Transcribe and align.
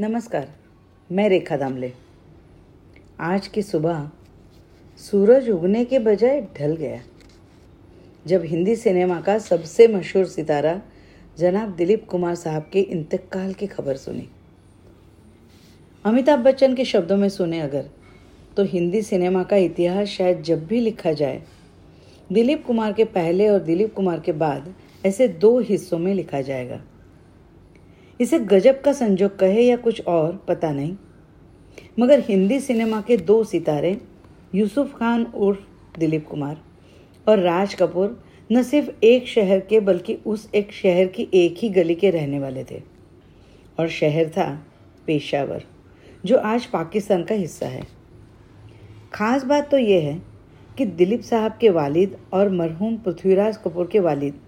नमस्कार, 0.00 0.46
मैं 1.10 1.28
रेखा 1.28 1.56
दामले। 1.56 1.92
आज 3.20 3.46
की 3.46 3.62
सुबह 3.62 4.08
सूरज 4.98 5.48
उगने 5.50 5.84
के 5.84 5.98
बजाय 5.98 6.40
ढल 6.58 6.74
गया। 6.76 7.00
जब 8.26 8.44
हिंदी 8.44 8.76
सिनेमा 8.76 9.20
का 9.20 9.38
सबसे 9.38 9.88
मशहूर 9.88 10.24
सितारा 10.26 10.80
जनाब 11.38 11.74
दिलीप 11.76 12.08
कुमार 12.08 12.34
साहब 12.34 12.70
के 12.72 12.80
इंतकाल 12.80 13.52
की 13.52 13.66
खबर 13.66 13.96
सुनी। 13.96 14.28
अमिताभ 16.04 16.38
बच्चन 16.38 16.74
के 16.74 16.84
शब्दों 16.84 17.16
में 17.16 17.28
सुने 17.28 17.60
अगर 17.60 17.90
तो 18.56 18.64
हिंदी 18.64 19.02
सिनेमा 19.02 19.42
का 19.42 19.56
इतिहास 19.56 20.08
शायद 20.08 20.42
जब 20.42 20.66
भी 20.66 20.80
लिखा 20.80 21.12
जाए, 21.12 21.42
दिलीप 22.32 22.64
कुमार 22.66 22.92
के 22.92 23.04
पहले 23.04 23.48
और 23.48 23.60
दिलीप 23.60 23.94
कुमार 23.94 24.20
के 24.20 24.32
बाद 24.32 24.74
ऐसे 25.06 25.28
दो 25.28 25.58
हिस्सों 25.60 25.98
में 25.98 26.14
लिखा 26.14 26.40
जाएगा। 26.40 26.82
इसे 28.20 28.38
गजब 28.38 28.80
का 28.80 28.92
संजोग 28.92 29.38
कहे 29.38 29.62
या 29.62 29.76
कुछ 29.76 30.06
और, 30.06 30.44
पता 30.48 30.72
नहीं। 30.72 30.96
मगर 31.98 32.20
हिंदी 32.20 32.60
सिनेमा 32.60 33.00
के 33.00 33.16
दो 33.16 33.44
सितारे, 33.44 34.00
यूसुफ 34.54 34.94
खान 34.94 35.24
उर्फ़ 35.24 35.60
दिलीप 35.98 36.26
कुमार 36.26 36.62
और 37.28 37.38
राज 37.38 37.74
कपूर, 37.74 38.24
न 38.52 38.62
सिर्फ़ 38.62 38.90
एक 39.04 39.28
शहर 39.28 39.60
के, 39.60 39.80
बल्कि 39.80 40.18
उस 40.26 40.50
एक 40.54 40.72
शहर 40.72 41.06
की 41.06 41.28
एक 41.34 41.54
ही 41.58 41.68
गली 41.68 41.94
के 41.94 42.10
रहने 42.10 42.38
वाले 42.38 42.64
थे। 42.64 42.82
और 43.78 43.88
शहर 43.88 44.28
था 44.28 44.66
पेशावर, 45.06 45.64
जो 46.24 46.36
आज 46.38 46.66
पाकिस्तान 46.66 47.24
का 47.24 47.34
हिस्सा 47.34 47.66
है। 47.66 47.86
खास 49.12 49.44
बात 49.44 49.70
तो 49.70 49.78
यह 49.78 50.04
है 50.04 50.22
कि 50.78 50.84
दिलीप 50.84 51.20
साहब 51.20 51.58
के 51.60 51.70
वालिद 51.70 52.18
और 52.32 52.48
मरहूम 52.48 52.96
पृथ्वीराज 52.96 53.56
कपूर 53.56 53.86
के 53.86 54.00
वालिद 54.00 54.40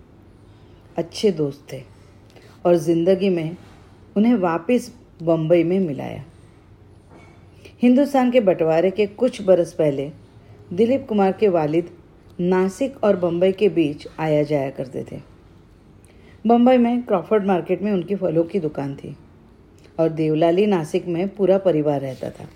अच्छे 0.97 1.33
दोस्त 1.33 1.73
थे। 1.73 1.92
और 2.65 2.77
ज़िंदगी 2.79 3.29
में 3.29 3.57
उन्हें 4.17 4.35
वापस 4.35 4.91
बम्बई 5.23 5.63
में 5.65 5.79
मिलाया। 5.81 6.25
हिंदुस्तान 7.83 8.31
के 8.31 8.41
बंटवारे 8.41 8.91
के 8.91 9.07
कुछ 9.07 9.41
बरस 9.43 9.73
पहले 9.73 10.11
दिलीप 10.73 11.07
कुमार 11.09 11.33
के 11.33 11.49
वालिद 11.49 11.91
नासिक 12.41 13.03
और 13.05 13.17
बम्बई 13.17 13.53
के 13.53 13.69
बीच 13.69 14.07
आया 14.21 14.43
जाया 14.43 14.71
करते 14.71 15.05
थे। 15.13 15.21
बम्बई 16.45 16.77
में 16.79 17.03
क्रॉफर्ड 17.03 17.45
मार्केट 17.47 17.83
में 17.83 17.93
उनकी 17.93 18.15
फलों 18.17 18.45
की 18.45 18.61
दुकान 18.61 18.95
थी 18.95 19.17
और 19.99 20.09
देवलाली 20.11 20.67
नासिक 20.67 21.07
में 21.07 21.29
पूरा 21.29 21.59
परिवार 21.59 22.01
रहता 22.01 22.31
था। 22.31 22.49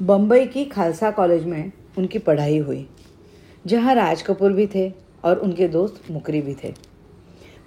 बम्बई 0.00 0.46
की 0.46 0.64
खालसा 0.66 1.10
कॉलेज 1.10 1.44
में 1.44 1.72
उनकी 1.98 2.18
पढ़ाई 2.18 2.58
हुई, 2.58 2.86
जहाँ 3.66 3.94
राज 3.94 4.22
कपूर 4.22 4.52
भी 4.52 4.66
थे 4.66 4.90
और 5.24 5.38
उनके 5.38 5.68
दोस्त 5.68 6.10
मुकरी 6.10 6.40
भी 6.40 6.54
थे। 6.54 6.72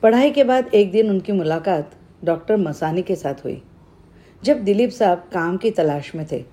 पढ़ाई 0.03 0.31
के 0.31 0.43
बाद 0.43 0.73
एक 0.73 0.91
दिन 0.91 1.09
उनकी 1.09 1.31
मुलाकात 1.31 1.91
डॉक्टर 2.25 2.57
मसानी 2.57 3.01
के 3.01 3.15
साथ 3.15 3.43
हुई, 3.45 3.61
जब 4.43 4.63
दिलीप 4.63 4.89
साहब 4.89 5.27
काम 5.33 5.57
की 5.57 5.71
तलाश 5.71 6.13
में 6.15 6.25
थे। 6.31 6.43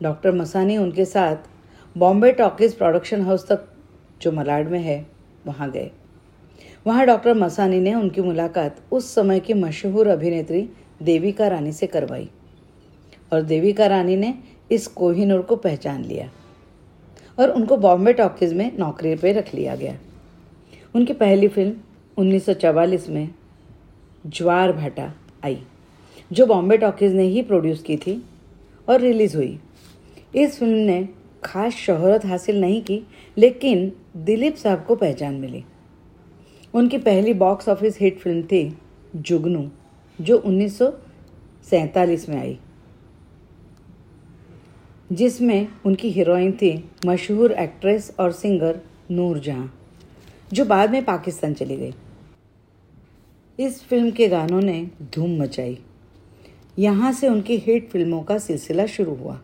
डॉक्टर 0.00 0.32
मसानी 0.32 0.76
उनके 0.76 1.04
साथ 1.04 1.48
बॉम्बे 1.96 2.32
टॉकीज 2.32 2.74
प्रोडक्शन 2.74 3.22
हाउस 3.22 3.46
तक, 3.48 3.66
जो 4.22 4.32
मलाड 4.32 4.68
में 4.68 4.78
है, 4.78 5.06
वहाँ 5.46 5.70
गए। 5.70 5.90
वहाँ 6.86 7.06
डॉक्टर 7.06 7.34
मसानी 7.34 7.80
ने 7.80 7.94
उनकी 7.94 8.20
मुलाकात 8.20 8.80
उस 8.92 9.14
समय 9.14 9.40
की 9.40 9.54
मशहूर 9.54 10.08
अभिनेत्री 10.08 10.68
देविका 11.02 11.48
रानी 11.48 11.72
से 11.72 11.86
करवाई 11.86 12.28
और 13.32 13.42
देविका 13.42 13.86
रानी 13.86 14.16
ने 14.16 14.34
इस 14.70 14.86
कोहिनूर 14.88 15.42
को 15.42 15.56
पहचान 15.58 16.04
लिया 16.04 16.30
और 17.38 17.50
उनको 17.50 17.76
बॉम्बे 17.76 18.12
टॉकीज 18.12 18.52
में 18.52 18.70
नौकरी 18.78 19.14
पर 19.14 19.34
रख 19.34 19.54
लिया 19.54 19.76
गया। 19.76 19.98
उनकी 20.94 21.12
पहली 21.14 21.48
फ़िल्म 21.48 21.80
1944 22.16 23.08
में 23.08 23.28
ज्वार 24.26 24.72
भाटा 24.72 25.12
आई, 25.44 25.58
जो 26.30 26.46
बॉम्बे 26.46 26.76
टॉकीज 26.76 27.14
ने 27.14 27.22
ही 27.22 27.42
प्रोड्यूस 27.42 27.82
की 27.82 27.96
थी 27.96 28.22
और 28.88 29.00
रिलीज़ 29.00 29.36
हुई। 29.36 29.58
इस 30.34 30.58
फ़िल्म 30.58 30.76
ने 30.76 31.08
खास 31.44 31.74
शोहरत 31.74 32.24
हासिल 32.26 32.60
नहीं 32.60 32.82
की, 32.82 33.02
लेकिन 33.36 33.92
दिलीप 34.16 34.56
साहब 34.56 34.84
को 34.84 34.94
पहचान 34.96 35.34
मिली। 35.34 35.64
उनकी 36.74 36.98
पहली 36.98 37.34
बॉक्स 37.34 37.68
ऑफ़िस 37.68 37.98
हिट 38.00 38.18
फ़िल्म 38.18 38.42
थी 38.42 38.76
जुगनू, 39.16 39.68
जो 40.18 40.38
उन्नीस 40.38 40.78
सौ 40.78 40.90
सैंतालीस 41.70 42.28
में 42.28 42.36
आई, 42.36 42.58
जिसमें 45.12 45.68
उनकी 45.86 46.10
हीरोइन 46.10 46.52
थी 46.52 46.72
मशहूर 47.06 47.52
एक्ट्रेस 47.52 48.14
और 48.20 48.32
सिंगर 48.32 48.80
नूर 49.10 49.38
जहाँ 49.38 49.72
जो 50.52 50.64
बाद 50.64 50.90
में 50.90 51.04
पाकिस्तान 51.04 51.54
चली 51.54 51.76
गई। 51.76 51.94
इस 53.58 53.82
फ़िल्म 53.82 54.10
के 54.10 54.28
गानों 54.28 54.60
ने 54.60 54.90
धूम 55.14 55.40
मचाई। 55.42 55.78
यहाँ 56.78 57.12
से 57.12 57.28
उनकी 57.28 57.56
हिट 57.56 57.88
फ़िल्मों 57.90 58.22
का 58.22 58.38
सिलसिला 58.38 58.86
शुरू 58.86 59.14
हुआ। 59.14 59.40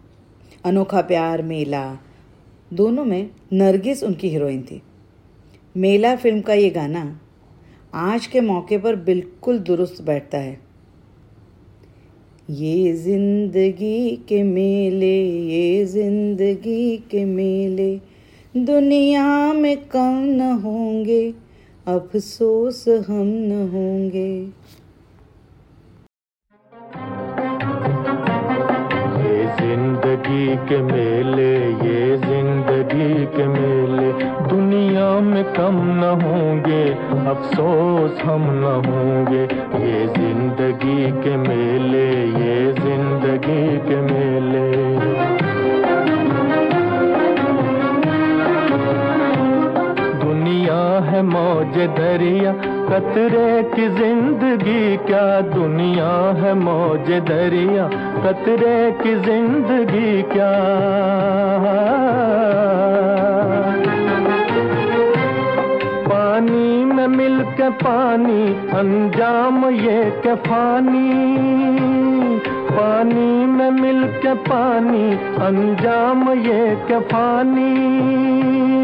अनोखा 0.64 1.00
प्यार, 1.02 1.42
मेला, 1.42 1.98
दोनों 2.72 3.04
में 3.04 3.30
नरगिस 3.52 4.02
उनकी 4.04 4.28
हीरोइन 4.28 4.62
थी। 4.62 4.80
मेला 5.74 6.14
फ़िल्म 6.16 6.40
का 6.40 6.54
ये 6.54 6.70
गाना 6.70 7.20
आज 7.94 8.26
के 8.26 8.40
मौके 8.40 8.78
पर 8.78 8.96
बिल्कुल 8.96 9.58
दुरुस्त 9.58 10.02
बैठता 10.02 10.38
है। 10.38 10.58
ये 12.50 12.92
ज़िंदगी 12.94 14.16
के 14.28 14.42
मेले, 14.42 15.16
ये 15.48 15.84
ज़िंदगी 15.84 16.96
के 17.10 17.24
मेले 17.24 17.96
दुनिया 18.56 19.52
में 19.52 19.76
कम 19.86 20.14
न 20.28 20.40
होंगे, 20.62 21.22
अफसोस 21.86 22.84
हम 23.08 23.26
न 23.26 23.68
होंगे। 23.72 24.30
ये 29.18 29.44
ज़िंदगी 29.58 30.46
के 30.68 30.80
मेले, 30.82 31.52
ये 31.84 32.16
ज़िंदगी 32.16 33.26
के 33.36 33.46
मेले, 33.48 34.12
दुनिया 34.48 35.10
में 35.20 35.44
कम 35.54 35.76
न 36.00 36.10
होंगे, 36.22 36.82
अफसोस 37.30 38.22
हम 38.22 38.50
न 38.54 38.72
होंगे। 38.86 39.42
ये 39.84 40.06
ज़िंदगी 40.16 41.10
के 41.22 41.36
मेले, 41.36 42.08
ये 42.40 42.72
ज़िंदगी 42.72 43.78
के 43.88 44.00
मेले। 44.02 45.47
दुनिया 50.68 51.00
है 51.00 51.22
मौज 51.22 51.76
दरिया, 51.96 52.52
कतरे 52.88 53.62
की 53.74 53.88
ज़िंदगी 53.88 54.96
क्या 54.96 55.40
दुनिया 55.40 56.08
है 56.40 56.52
मौज 56.54 57.08
दरिया, 57.28 57.86
कतरे 58.24 58.90
की 59.00 59.14
ज़िंदगी 59.14 60.22
क्या? 60.22 60.50
पानी 66.04 66.84
में 66.84 67.06
मिल 67.06 67.40
के 67.56 67.70
पानी, 67.70 68.42
अंजाम 68.76 69.64
ये 69.70 70.04
के 70.20 70.34
फानी। 70.34 71.08
पानी 72.70 73.46
में 73.46 73.70
मिल 73.70 74.04
के 74.04 74.34
पानी, 74.34 75.12
अंजाम 75.46 76.30
ये 76.30 76.76
के 76.88 77.00
फानी। 77.00 78.77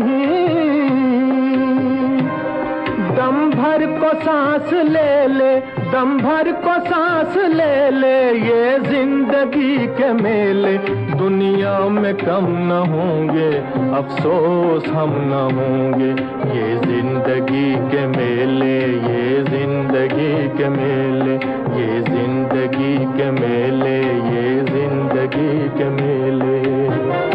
भर 3.64 3.84
को 3.98 4.08
सांस 4.20 4.72
ले 4.72 5.10
ले 5.28 5.52
दम 5.92 6.16
भर 6.18 6.50
को 6.64 6.72
सांस 6.86 7.36
ले 7.50 7.90
ले, 7.90 8.16
ये 8.38 8.78
ज़िंदगी 8.78 9.86
के 9.96 10.12
मेले। 10.12 10.72
दुनिया 11.18 11.78
में 11.94 12.14
कम 12.14 12.46
न 12.68 12.80
होंगे, 12.90 13.48
अफसोस 13.98 14.88
हम 14.88 15.14
न 15.30 15.40
होंगे। 15.56 16.10
ये 16.56 16.68
ज़िंदगी 16.84 17.70
के 17.90 18.06
मेले, 18.06 18.76
ये 19.06 19.42
ज़िंदगी 19.44 20.32
के 20.58 20.68
मेले, 20.68 21.34
ये 21.78 22.00
ज़िंदगी 22.02 22.96
के 23.16 23.30
मेले, 23.40 23.96
ये 24.34 24.60
ज़िंदगी 24.64 25.68
के 25.78 25.88
मेले। 25.96 27.33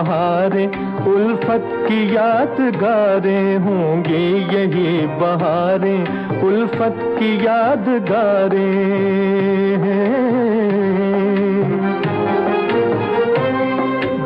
बहारें, 0.00 0.66
उल्फत 1.06 1.68
की 1.72 2.16
यादगारें 2.16 3.58
होंगी 3.58 4.56
यही 4.56 5.06
बहारें, 5.06 6.02
उल्फत 6.42 6.94
की 6.98 7.46
यादगारें। 7.46 8.80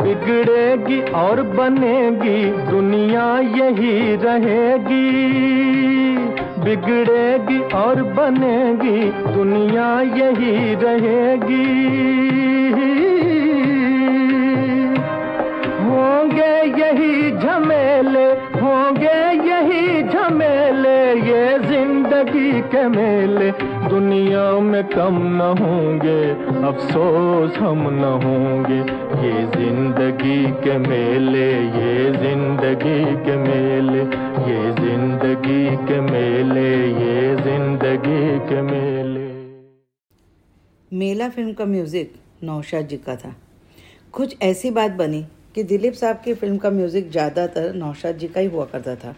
बिगड़ेगी 0.02 1.00
और 1.12 1.42
बनेगी, 1.42 2.70
दुनिया 2.70 3.38
यही 3.38 4.16
रहेगी। 4.16 5.34
बिगड़ेगी 6.64 7.58
और 7.58 8.02
बनेगी, 8.02 9.32
दुनिया 9.32 10.00
यही 10.00 10.74
रहेगी। 10.74 12.53
यही 16.78 17.30
झमेले 17.30 18.24
होंगे, 18.60 19.16
यही 19.48 20.02
झमेले, 20.02 20.96
ये 21.28 21.58
ज़िंदगी 21.58 22.60
के 22.72 22.86
मेले। 22.88 23.50
दुनिया 23.88 24.50
में 24.60 24.84
कम 24.88 25.18
न 25.36 25.48
होंगे, 25.60 26.18
अफसोस 26.68 27.58
हम 27.58 27.82
न 27.90 28.12
होंगे। 28.24 28.78
ये 29.24 29.44
ज़िंदगी 29.56 30.42
के 30.64 30.78
मेले, 30.78 31.46
ये 31.76 32.10
ज़िंदगी 32.12 33.02
के 33.26 33.36
मेले, 33.36 34.02
ये 34.48 34.72
ज़िंदगी 34.72 35.64
के 35.86 36.00
मेले, 36.00 36.68
ये 37.00 37.36
ज़िंदगी 37.36 38.38
के 38.48 38.62
मेले। 38.62 39.22
मेला 40.90 41.28
फ़िल्म 41.28 41.52
का 41.52 41.64
म्यूज़िक 41.64 42.12
नौशाद 42.44 42.88
जी 42.88 42.96
का 42.96 43.16
था। 43.16 43.34
कुछ 44.12 44.36
ऐसी 44.42 44.70
बात 44.70 44.90
बनी 44.90 45.24
कि 45.54 45.62
दिलीप 45.64 45.94
साहब 45.94 46.20
की 46.24 46.34
फ़िल्म 46.34 46.56
का 46.58 46.70
म्यूज़िक 46.70 47.10
ज़्यादातर 47.10 47.74
नौशाद 47.74 48.16
जी 48.18 48.28
का 48.28 48.40
ही 48.40 48.46
हुआ 48.46 48.64
करता 48.64 48.94
था। 48.96 49.14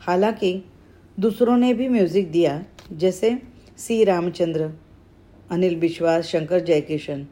हालाँकि 0.00 0.62
दूसरों 1.18 1.56
ने 1.56 1.72
भी 1.74 1.88
म्यूज़िक 1.88 2.30
दिया, 2.30 2.62
जैसे 2.92 3.36
सी 3.78 4.02
रामचंद्र, 4.04 4.70
अनिल 5.50 5.76
विश्वास, 5.76 6.24
शंकर 6.26 6.60
जयकिशन। 6.60 7.26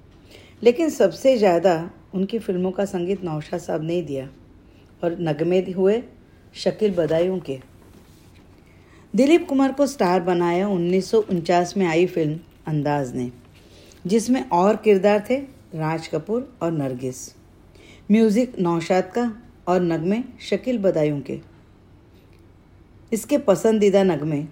लेकिन 0.63 0.91
सबसे 0.91 1.37
ज़्यादा 1.39 1.91
उनकी 2.15 2.39
फ़िल्मों 2.39 2.71
का 2.71 2.85
संगीत 2.85 3.25
नौशाद 3.25 3.61
साहब 3.61 3.83
ने 3.83 3.95
ही 3.95 4.03
दिया 4.03 4.29
और 5.03 5.17
नगमे 5.21 5.61
हुए 5.73 6.03
शकील 6.55 6.95
बदायूं 6.95 7.39
के। 7.41 7.59
दिलीप 9.15 9.47
कुमार 9.49 9.73
को 9.73 9.87
स्टार 9.87 10.21
बनाया 10.21 10.69
उन्नीस 10.69 11.11
सौ 11.11 11.21
उनचास 11.21 11.77
में 11.77 11.87
आई 11.87 12.07
फ़िल्म 12.07 12.39
अंदाज 12.67 13.15
ने, 13.17 13.31
जिसमें 14.05 14.49
और 14.51 14.77
किरदार 14.77 15.25
थे 15.31 15.37
राज 15.75 16.07
कपूर 16.09 16.49
और 16.63 16.73
नरगिस। 16.73 17.27
म्यूज़िक 18.11 18.53
नौशाद 18.59 19.11
का 19.15 19.23
और 19.69 19.81
नगमे 19.81 20.23
शकील 20.41 20.79
बदायूं 20.79 21.21
के। 21.21 21.41
इसके 23.13 23.39
पसंदीदा 23.39 24.03
नगमे 24.03 24.47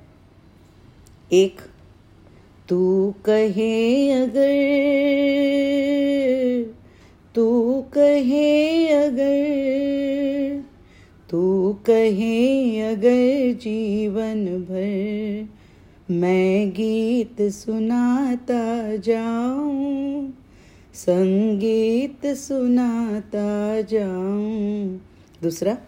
एक, 1.32 1.61
तू 2.69 3.14
कहे 3.25 4.11
अगर, 4.12 4.53
तू 7.35 7.47
कहे 7.94 8.88
अगर, 8.88 10.62
तू 11.31 11.73
कहे 11.87 12.81
अगर 12.81 13.53
जीवन 13.62 14.44
भर 14.64 15.49
मैं 16.11 16.70
गीत 16.70 17.43
सुनाता 17.43 18.97
जाऊँ। 18.97 20.32
संगीत 20.96 22.26
सुनाता 22.26 23.81
जाऊँ। 23.81 25.00
दूसरा, 25.43 25.78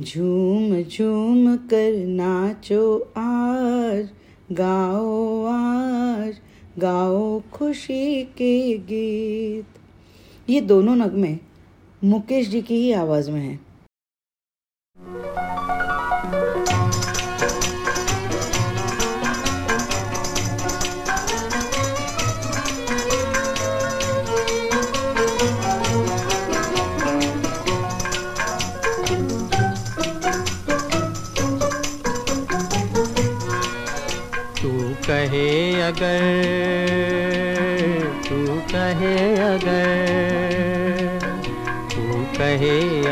झूम 0.00 0.82
झूम 0.82 1.56
कर 1.56 2.06
नाचो 2.06 3.12
आज 3.16 4.08
गाओ 4.52 5.44
आज 5.44 6.34
गाओ 6.78 7.40
खुशी 7.52 8.24
के 8.24 8.78
गीत। 8.78 9.66
ये 10.50 10.60
दोनों 10.60 10.96
नगमे 10.96 11.38
मुकेश 12.04 12.48
जी 12.48 12.62
की 12.62 12.74
ही 12.74 12.92
आवाज़ 12.92 13.30
में 13.30 13.40
हैं। 13.40 13.63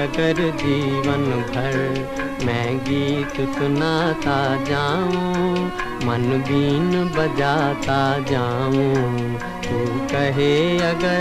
अगर 0.02 0.38
जीवन 0.60 1.24
भर 1.48 1.76
मैं 2.46 2.78
गीत 2.78 3.36
सुनाता 3.56 4.38
जाऊँ, 4.64 5.66
मन 6.04 6.24
बीन 6.48 7.04
बजाता 7.16 8.00
जाऊँ, 8.30 9.38
तू 9.66 9.78
कहे 10.12 10.56
अगर। 10.88 11.20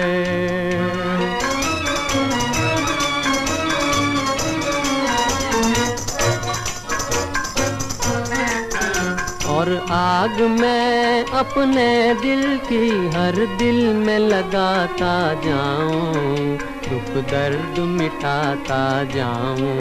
और 9.49 9.73
आग 9.91 10.41
मैं 10.59 11.25
अपने 11.39 11.87
दिल 12.21 12.57
की 12.69 12.89
हर 13.15 13.45
दिल 13.57 13.93
में 13.95 14.19
लगाता 14.19 15.15
जाऊँ 15.45 16.70
दुख 16.91 17.11
दर्द 17.31 17.79
मिटाता 17.89 18.81
जाऊँ 19.15 19.77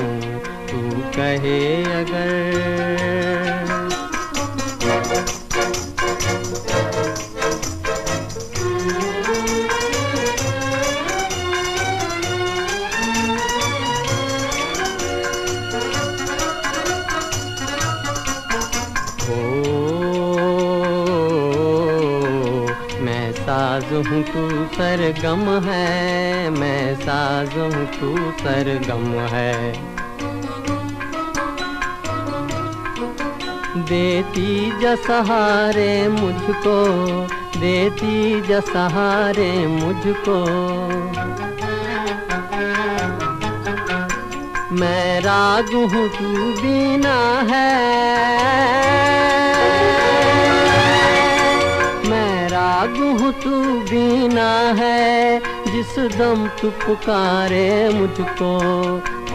तू 0.70 0.80
कहे 1.16 1.60
अगर। 2.00 2.38
हूँ 23.90 24.22
तू 24.22 24.59
सरगम 24.80 25.40
है, 25.60 26.50
मैं 26.50 26.94
साज 26.94 27.48
हूँ 27.56 27.86
तू 27.86 28.14
सरगम 28.38 29.04
है। 29.28 29.72
देती 33.84 34.54
ज 34.82 34.94
सहारे 35.06 36.08
मुझको, 36.08 36.76
देती 37.56 38.40
ज 38.40 38.60
सहारे 38.60 39.50
मुझको। 39.66 40.38
मैं 44.74 45.20
राग 45.20 45.74
हूँ 45.74 46.08
तू 46.08 46.52
बीना 46.62 47.18
है। 47.50 47.68
राग 52.80 52.96
हूँ 53.20 53.32
तू 53.42 53.50
बीना 53.88 54.50
है, 54.76 55.40
जिस 55.66 55.98
दम 56.16 56.46
तू 56.60 56.70
पुकारे 56.80 57.68
मुझको। 57.90 58.52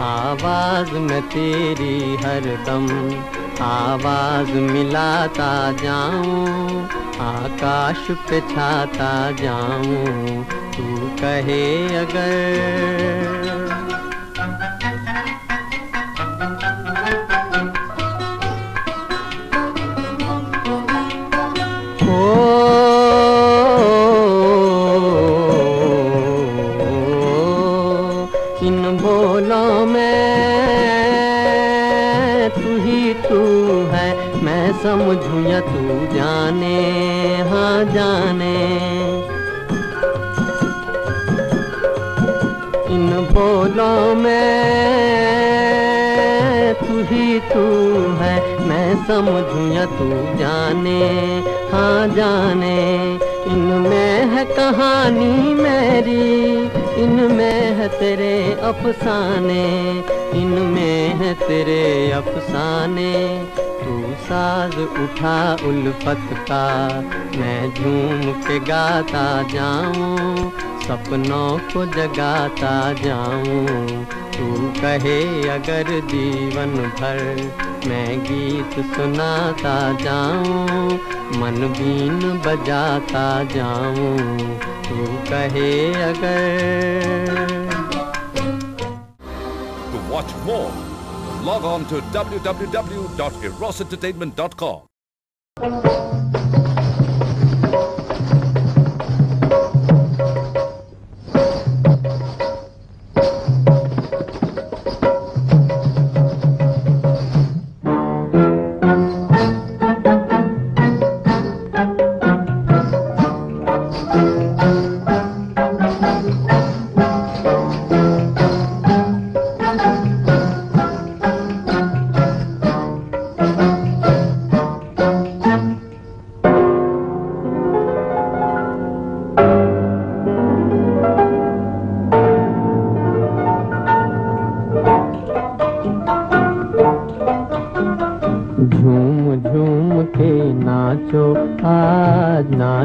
आवाज़ 0.02 0.90
में 0.98 1.22
तेरी 1.28 2.16
हर 2.16 2.48
दम, 2.66 2.88
आवाज़ 3.62 4.50
मिलाता 4.72 5.52
जाऊँ, 5.82 6.82
आकाश 7.22 8.10
पे 8.26 8.40
छाता 8.50 9.14
जाऊँ, 9.42 10.44
तू 10.74 11.08
कहे 11.22 11.64
अगर 11.96 13.35
तू 49.98 50.38
जाने 50.38 51.00
हाँ 51.66 52.08
जाने, 52.08 52.76
इनमें 53.52 54.26
है 54.26 54.44
कहानी 54.44 55.54
मेरी, 55.54 56.52
इनमें 57.02 57.72
है 57.72 57.88
तेरे 57.88 58.52
अफसाने, 58.62 59.64
इनमें 60.40 61.14
है 61.14 61.34
तेरे 61.34 62.12
अफसाने। 62.12 63.12
तू 63.56 64.14
साज 64.24 64.78
उठा 64.78 65.38
उल्फत 65.66 66.28
का 66.50 66.64
मैं 67.36 67.74
झूम 67.74 68.32
के 68.42 68.58
गाता 68.60 69.26
जाऊँ, 69.42 70.50
सपनों 70.82 71.58
को 71.58 71.84
जगाता 71.86 72.92
जाऊँ। 72.92 74.04
तू 74.36 74.72
कहे 74.80 75.48
अगर 75.48 76.00
जीवन 76.06 76.74
भर 77.00 77.75
मैं 77.88 78.18
गीत 78.20 78.74
सुनाता 78.94 79.76
जाऊँ, 80.02 80.98
मन 81.40 81.58
बीन 81.78 82.18
बजाता 82.46 83.26
जाऊँ, 83.54 84.16
तू 84.88 85.06
कहे 85.30 85.70
अगर। 86.02 87.54
To 89.92 89.98
watch 90.10 90.34
more 90.46 90.68
log 91.46 91.64
on 91.64 91.84
to 91.90 92.00
W 92.14 92.38
W 92.46 92.70
W 92.72 93.08
dot 93.18 93.32
entertainment 93.80 94.36
dot 94.36 94.54
com 94.62 94.80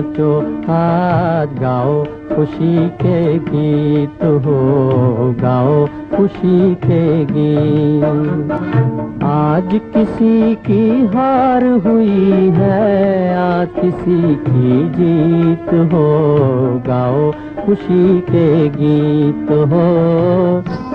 नाचो 0.01 0.31
आज 0.73 1.49
गाओ, 1.61 2.03
खुशी 2.29 2.89
के 3.01 3.39
गीत 3.39 4.23
हो, 4.45 4.59
गाओ 5.39 5.85
खुशी 6.15 6.75
के 6.75 7.25
गीत। 7.25 8.51
आज 9.23 9.79
किसी 9.93 10.55
की 10.55 11.05
हार 11.05 11.65
हुई 11.85 12.49
है, 12.49 13.35
आज 13.37 13.67
किसी 13.79 14.35
की 14.35 14.89
जीत 14.89 15.73
हो, 15.93 16.07
गाओ 16.87 17.31
खुशी 17.65 18.19
के 18.31 18.69
गीत 18.69 19.51
हो। 19.51 20.90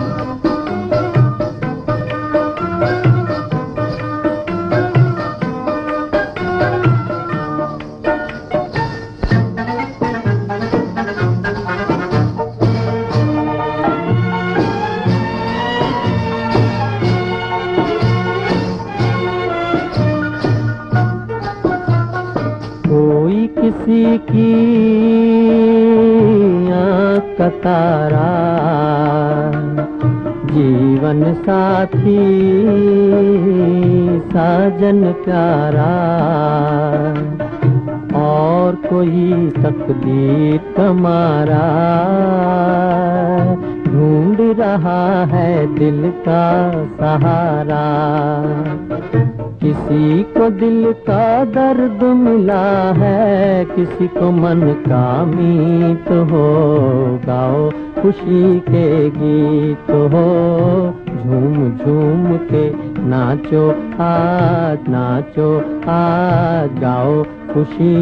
किसी 53.86 54.08
को 54.08 54.30
मन 54.30 54.60
कामी 54.60 55.94
तो 55.94 56.24
हो? 56.24 56.68
गाओ, 57.26 57.70
खुशी 58.02 58.60
के 58.60 59.10
गीत 59.10 59.90
हो। 59.90 60.26
झूम 61.22 61.54
झूम 61.54 62.36
के 62.36 62.70
नाचो 63.02 63.70
आज 64.02 64.78
नाचो 64.88 65.58
आज 65.90 66.80
गाओ। 66.80 67.22
खुशी 67.54 67.95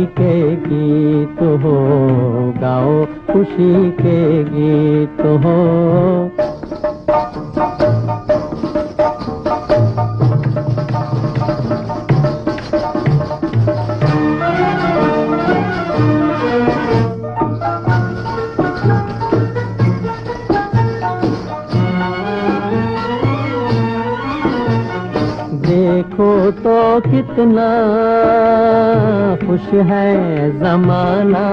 जमाना। 30.50 31.44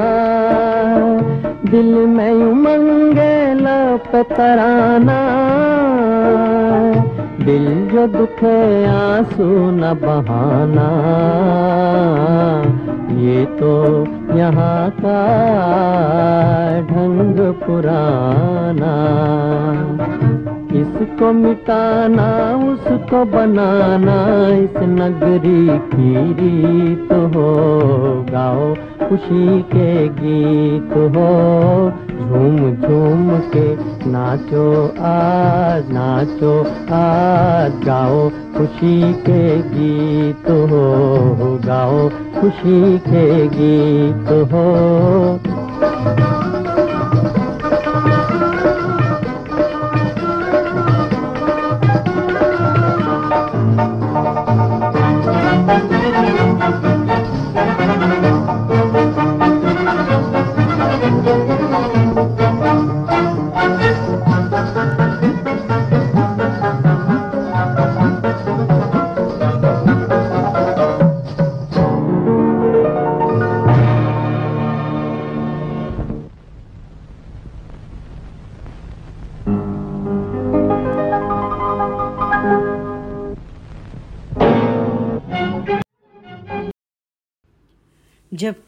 दिल 1.72 1.94
में 2.08 2.32
उमंगे 2.32 3.54
लब 3.54 4.24
तराना 4.32 5.20
दिल 7.46 7.66
जो 7.90 8.08
दुखे 8.08 8.86
आँसू 8.86 9.46
न 9.72 9.94
बहाना। 10.02 10.90
ये 13.22 13.46
तो 13.46 13.74
यहाँ 14.38 14.90
का 15.00 15.20
ढंग 16.82 17.40
पुराना। 17.64 18.94
इसको 20.72 21.32
मिटाना, 21.32 22.28
उसको 22.72 23.26
बनाना, 23.26 24.16
इस 24.58 24.78
नगरी 24.78 25.68
की 25.80 26.34
रीत 26.34 27.12
हो, 27.36 27.52
गाओ 28.30 28.74
खुशी 29.10 29.62
के 29.62 30.08
गीत 30.08 30.92
हो। 31.16 31.92
झूम 32.22 32.58
झूम 32.58 33.40
के 33.56 33.76
नाचो 34.10 34.66
आज 35.02 35.92
नाचो 35.92 36.54
आज, 36.94 37.72
गाओ 37.86 38.30
खुशी 38.30 39.14
के 39.14 39.58
गीत 39.58 40.50
हो, 40.50 41.60
गाओ 41.66 42.10
खुशी 42.42 42.98
के 42.98 43.48
गीत 43.48 44.32
हो। 44.54 44.66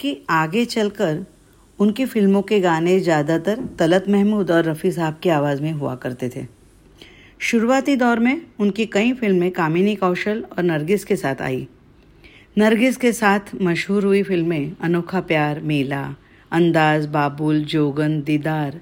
कि 0.04 0.16
आगे 0.30 0.66
चलकर 0.68 1.26
उनकी 1.80 2.06
फ़िल्मों 2.06 2.42
के 2.42 2.60
गाने 2.60 3.00
ज़्यादातर 3.00 3.60
तलत 3.80 4.06
महमूद 4.10 4.52
और 4.52 4.64
रफ़ी 4.66 4.92
साहब 4.92 5.20
की 5.24 5.30
आवाज़ 5.30 5.62
में 5.62 5.72
हुआ 5.72 5.96
करते 5.96 6.30
थे। 6.30 6.46
शुरुआती 7.42 7.96
दौर 7.96 8.20
में 8.20 8.42
उनकी 8.60 8.86
कई 8.86 9.14
फ़िल्में 9.14 9.50
कामिनी 9.52 9.96
कौशल 9.96 10.44
और 10.58 10.64
नरगिस 10.64 11.06
के 11.06 11.16
साथ 11.16 11.42
आई। 11.42 11.68
नरगिस 12.58 12.98
के 12.98 13.12
साथ 13.14 13.54
मशहूर 13.62 14.06
हुई 14.06 14.22
फ़िल्में 14.24 14.76
अनोखा 14.82 15.22
प्यार, 15.22 15.60
मेला, 15.62 16.04
अंदाज, 16.52 17.06
बाबुल, 17.06 17.64
जोगन, 17.66 18.22
दीदार, 18.22 18.80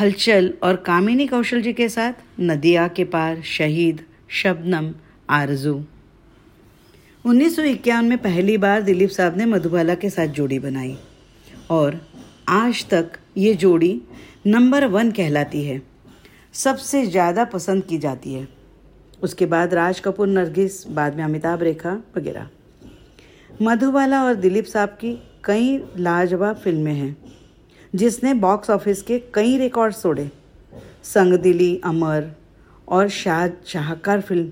हलचल 0.00 0.52
और 0.62 0.76
कामिनी 0.86 1.26
कौशल 1.26 1.62
जी 1.62 1.72
के 1.72 1.88
साथ 1.88 2.22
नदिया 2.40 2.86
के 2.88 3.04
पार, 3.06 3.42
शहीद, 3.46 4.04
शबनम, 4.32 4.92
आरज़ू। 5.30 5.74
उन्नीस 7.24 7.58
में 7.58 8.16
पहली 8.18 8.56
बार 8.58 8.80
दिलीप 8.82 9.10
साहब 9.10 9.36
ने 9.36 9.44
मधुबाला 9.46 9.94
के 9.94 10.08
साथ 10.10 10.28
जोड़ी 10.28 10.58
बनाई। 10.58 10.96
और 11.70 12.00
आज 12.48 12.84
तक 12.90 13.12
ये 13.38 13.52
जोड़ी 13.54 14.00
नंबर 14.46 14.86
वन 14.86 15.10
कहलाती 15.10 15.62
है। 15.64 15.80
सबसे 16.54 17.04
ज़्यादा 17.06 17.44
पसंद 17.44 17.84
की 17.84 17.98
जाती 17.98 18.32
है। 18.34 18.48
उसके 19.22 19.46
बाद 19.46 19.74
राज 19.74 20.00
कपूर 20.00 20.28
नरगिस, 20.28 20.86
बाद 20.88 21.16
में 21.16 21.22
अमिताभ 21.24 21.62
रेखा 21.62 21.92
वगैरह। 22.16 22.48
मधुबाला 23.62 24.24
और 24.24 24.34
दिलीप 24.34 24.64
साहब 24.64 24.98
की 25.00 25.16
कई 25.44 25.78
लाजवाब 25.98 26.56
फ़िल्में 26.56 26.92
हैं, 26.92 27.16
जिसने 27.94 28.34
बॉक्स 28.36 28.70
ऑफ़िस 28.70 29.02
के 29.02 29.18
कई 29.34 29.56
रिकॉर्ड 29.58 29.94
तोड़े। 29.94 30.30
संग 31.04 31.38
दिली, 31.38 31.80
अमर 31.84 32.30
और 32.88 33.08
शाह 33.12 33.48
शाहकार 33.66 34.20
फ़िल्म। 34.20 34.50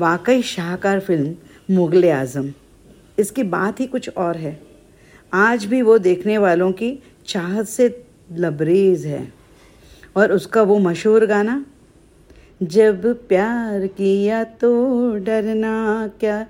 वाकई 0.00 0.42
शाहकार 0.42 1.00
फ़िल्म 1.00 1.74
मुग़ल 1.74 2.10
आज़म। 2.10 2.52
इसकी 3.18 3.42
बात 3.44 3.80
ही 3.80 3.86
कुछ 3.86 4.08
और 4.08 4.36
है। 4.36 4.58
आज 5.32 5.64
भी 5.64 5.80
वो 5.82 5.96
देखने 5.98 6.38
वालों 6.38 6.70
की 6.72 6.92
चाहत 7.26 7.66
से 7.66 7.88
लबरेज 8.34 9.04
है। 9.06 9.26
और 10.16 10.32
उसका 10.32 10.62
वो 10.62 10.78
मशहूर 10.78 11.26
गाना, 11.26 11.64
जब 12.62 13.04
प्यार 13.28 13.86
किया 13.88 14.42
तो 14.44 14.70
डरना 15.16 16.10
क्या 16.20 16.40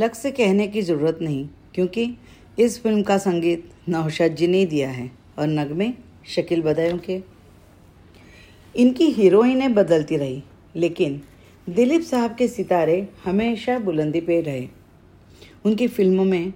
अलग 0.00 0.12
से 0.14 0.30
कहने 0.30 0.66
की 0.66 0.82
ज़रूरत 0.82 1.18
नहीं, 1.22 1.48
क्योंकि 1.74 2.04
इस 2.58 2.80
फ़िल्म 2.82 3.02
का 3.02 3.16
संगीत 3.18 3.64
नौशाद 3.88 4.34
जी 4.34 4.46
ने 4.46 4.64
दिया 4.66 4.88
है 4.90 5.10
और 5.38 5.46
नगमे 5.46 5.92
शकील 6.26 6.62
बदायूं 6.62 6.98
के। 6.98 7.20
इनकी 8.74 9.06
हीरोइनें 9.10 9.74
बदलती 9.74 10.16
रही, 10.16 10.42
लेकिन 10.76 11.20
दिलीप 11.66 12.02
साहब 12.02 12.34
के 12.34 12.48
सितारे 12.48 12.96
हमेशा 13.24 13.78
बुलंदी 13.78 14.20
पे 14.20 14.40
रहे। 14.40 14.66
उनकी 15.64 15.88
फ़िल्मों 15.88 16.24
में 16.24 16.52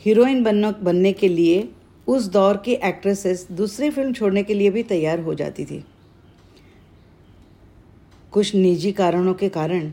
हीरोइन 0.00 0.44
बनने 0.44 0.72
बनने 0.82 1.12
के 1.14 1.28
लिए 1.28 1.68
उस 2.06 2.28
दौर 2.30 2.56
की 2.56 2.72
एक्ट्रेसेस 2.84 3.46
दूसरी 3.52 3.90
फ़िल्म 3.90 4.12
छोड़ने 4.12 4.42
के 4.42 4.54
लिए 4.54 4.70
भी 4.70 4.82
तैयार 4.84 5.20
हो 5.20 5.34
जाती 5.34 5.64
थी। 5.64 5.84
कुछ 8.32 8.54
निजी 8.54 8.92
कारणों 8.92 9.34
के 9.34 9.48
कारण 9.50 9.92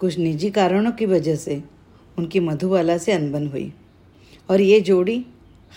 कुछ 0.00 0.18
निजी 0.18 0.50
कारणों 0.50 0.92
की 0.92 1.06
वजह 1.06 1.34
से 1.36 1.62
उनकी 2.18 2.40
मधुबाला 2.40 2.96
से 2.98 3.12
अनबन 3.12 3.46
हुई 3.46 3.72
और 4.48 4.60
ये 4.60 4.80
जोड़ी 4.80 5.24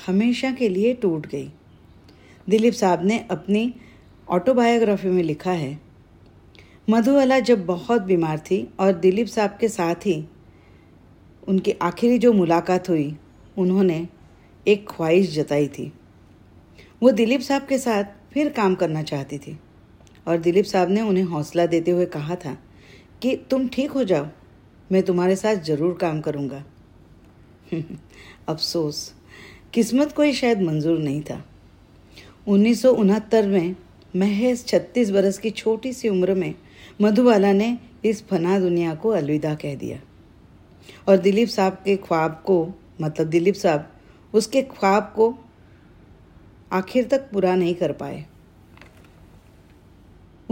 हमेशा 0.07 0.51
के 0.51 0.69
लिए 0.69 0.93
टूट 0.93 1.27
गई। 1.27 1.51
दिलीप 2.47 2.73
साहब 2.73 3.03
ने 3.05 3.19
अपनी 3.31 3.73
ऑटोबायोग्राफी 4.27 5.07
में 5.07 5.21
लिखा 5.23 5.51
है, 5.51 5.79
मधुबाला 6.87 7.39
जब 7.39 7.65
बहुत 7.65 8.01
बीमार 8.01 8.39
थी 8.41 8.67
और 8.79 8.93
दिलीप 8.93 9.27
साहब 9.27 9.57
के 9.59 9.69
साथ 9.69 10.05
ही 10.05 10.23
उनकी 11.47 11.71
आखिरी 11.81 12.17
जो 12.19 12.33
मुलाकात 12.33 12.89
हुई, 12.89 13.15
उन्होंने 13.57 14.07
एक 14.65 14.89
ख्वाहिश 14.89 15.33
जताई 15.35 15.67
थी। 15.67 15.91
वो 17.01 17.11
दिलीप 17.11 17.41
साहब 17.41 17.65
के 17.65 17.77
साथ 17.77 18.03
फिर 18.33 18.49
काम 18.49 18.75
करना 18.75 19.03
चाहती 19.03 19.37
थी 19.37 19.59
और 20.27 20.37
दिलीप 20.37 20.65
साहब 20.65 20.89
ने 20.89 21.01
उन्हें 21.01 21.23
हौसला 21.25 21.65
देते 21.65 21.91
हुए 21.91 22.05
कहा 22.05 22.35
था 22.35 22.57
कि 23.23 23.35
तुम 23.35 23.67
ठीक 23.67 23.91
हो 23.91 24.03
जाओ, 24.03 24.27
मैं 24.91 25.03
तुम्हारे 25.03 25.35
साथ 25.35 25.55
ज़रूर 25.55 25.93
काम 25.93 26.21
करूँगा। 26.21 26.63
अफसोस, 28.47 29.13
किस्मत 29.73 30.11
को 30.11 30.23
ही 30.23 30.33
शायद 30.33 30.61
मंजूर 30.61 30.99
नहीं 30.99 31.21
था। 31.21 31.45
उन्नीस 32.47 32.81
सौ 32.81 32.91
उनहत्तर 32.91 33.47
में 33.47 33.75
महज 34.15 34.65
36 34.65 35.09
बरस 35.09 35.37
की 35.37 35.49
छोटी 35.49 35.93
सी 35.93 36.09
उम्र 36.09 36.33
में 36.33 36.55
मधुबाला 37.01 37.51
ने 37.51 37.77
इस 38.05 38.27
फना 38.27 38.59
दुनिया 38.59 38.95
को 38.95 39.09
अलविदा 39.09 39.55
कह 39.55 39.75
दिया। 39.75 39.99
और 41.07 41.17
दिलीप 41.17 41.47
साहब 41.47 41.73
के 41.73 41.97
ख्वाब 41.97 42.43
को 42.45 42.73
मतलब 43.01 43.27
दिलीप 43.27 43.55
साहब, 43.55 43.89
उसके 44.33 44.61
ख्वाब 44.61 45.13
को 45.15 45.37
आखिर 46.71 47.07
तक 47.07 47.31
पूरा 47.31 47.55
नहीं 47.55 47.75
कर 47.75 47.91
पाए। 47.91 48.25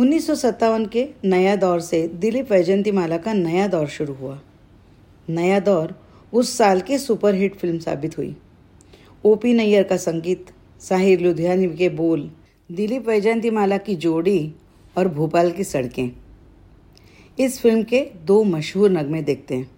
उन्नीस 0.02 0.28
सौ 0.28 0.36
सत्तावन 0.36 0.86
के 0.86 1.08
नया 1.26 1.56
दौर 1.56 1.80
से 1.80 2.08
दिलीप 2.08 2.52
वैजंतीमाला 2.52 3.18
का 3.18 3.34
नया 3.34 3.68
दौर 3.68 3.88
शुरू 3.88 4.14
हुआ। 4.14 4.40
नया 5.30 5.60
दौर 5.60 5.94
उस 6.34 6.58
साल 6.58 6.82
की 6.82 6.98
सुपरहिट 6.98 7.56
फ़िल्म 7.56 7.80
साबित 7.80 8.18
हुई। 8.18 8.36
ओपी 9.26 9.54
नैयर 9.54 9.84
का 9.84 9.98
संगीत, 9.98 10.46
साहिर 10.80 11.20
लुधियानी 11.20 11.68
के 11.68 11.90
बोल, 11.90 12.32
दिलीप 12.72 13.08
वैजंतीमाला 13.08 13.78
की 13.78 13.96
जोड़ी 13.96 14.56
और 14.98 15.08
भोपाल 15.08 15.52
की 15.52 15.64
सड़कें। 15.64 16.12
इस 17.40 17.62
फ़िल्म 17.62 17.84
के 17.84 18.02
दो 18.26 18.44
मशहूर 18.44 18.90
नगमे 18.90 19.22
देखते 19.22 19.56
हैं। 19.56 19.72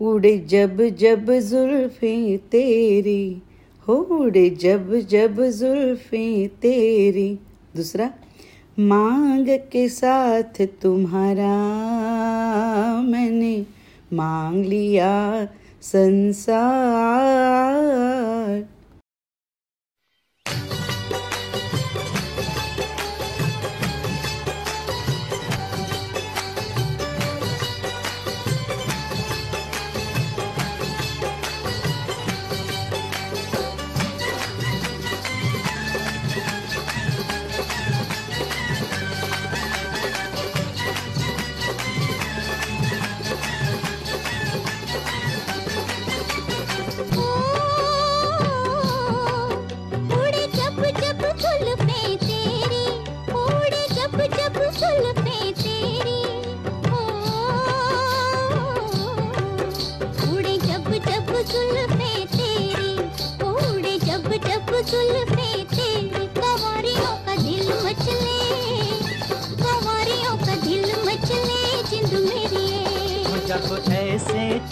उड़े 0.00 0.38
जब 0.38 0.82
जब 0.96 1.32
जुल्फे 1.32 2.36
तेरी 2.36 3.42
हो 3.88 3.94
उड़े 3.94 4.50
जब 4.50 4.94
जब 4.98 5.42
जुल्फे 5.42 6.46
तेरी, 6.62 7.38
दूसरा 7.76 8.12
मांग 8.78 9.48
के 9.48 9.88
साथ 9.88 10.66
तुम्हारा 10.82 11.52
मैंने 13.02 13.66
मांग 14.12 14.64
लिया 14.64 15.48
संसार। 15.82 18.73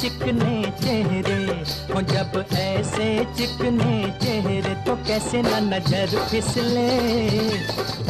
चिकने 0.03 0.55
चेहरे 0.83 1.43
हो, 1.91 2.01
जब 2.03 2.33
ऐसे 2.53 3.07
चिकने 3.37 3.95
चेहरे 4.23 4.75
तो 4.87 4.97
कैसे 5.07 5.43
न 5.43 5.63
नज़र 5.69 6.19
फिसले? 6.31 6.89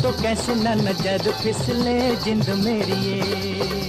तो 0.01 0.13
कैसे 0.23 0.55
न 0.55 0.79
नज़र 0.89 1.31
फिसले 1.43 1.99
जिंद 2.25 2.49
मेरी 2.65 3.82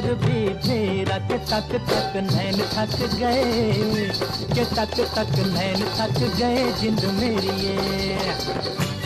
इधर 0.00 0.14
भी 0.14 0.48
फेरा 0.54 1.16
के 1.28 1.36
तक 1.38 1.72
तक 1.88 2.12
नैन 2.28 2.60
थक 2.72 2.96
गए। 3.14 3.82
के 4.54 4.64
तक 4.74 4.96
तक 5.16 5.34
नैन 5.48 5.84
थक 5.98 6.18
गए 6.38 6.72
जिंद 6.80 7.04
मेरी 7.20 8.99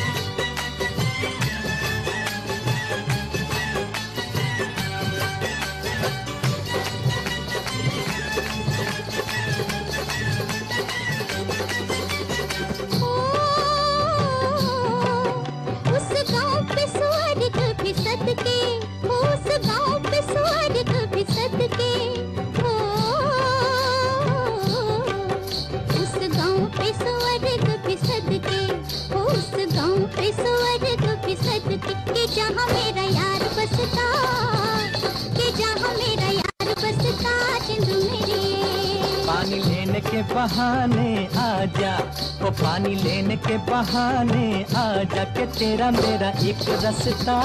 के 43.55 43.59
बहाने 43.71 44.47
आ 44.75 44.83
जा 45.15 45.25
के 45.35 45.47
तेरा 45.47 45.91
मेरा 45.91 46.29
एक 46.43 46.63
रस्ता, 46.85 47.39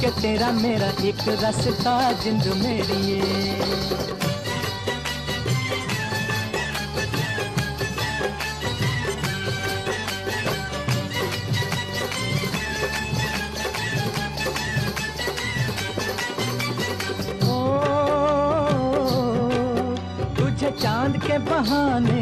के 0.00 0.10
तेरा 0.20 0.50
मेरा 0.52 0.90
एक 1.06 1.22
रस्ता 1.44 1.94
जिंद 2.22 2.46
मेरी 2.62 3.20
है। 3.20 4.18
चाँद 20.80 21.16
के 21.24 21.36
बहाने 21.46 22.19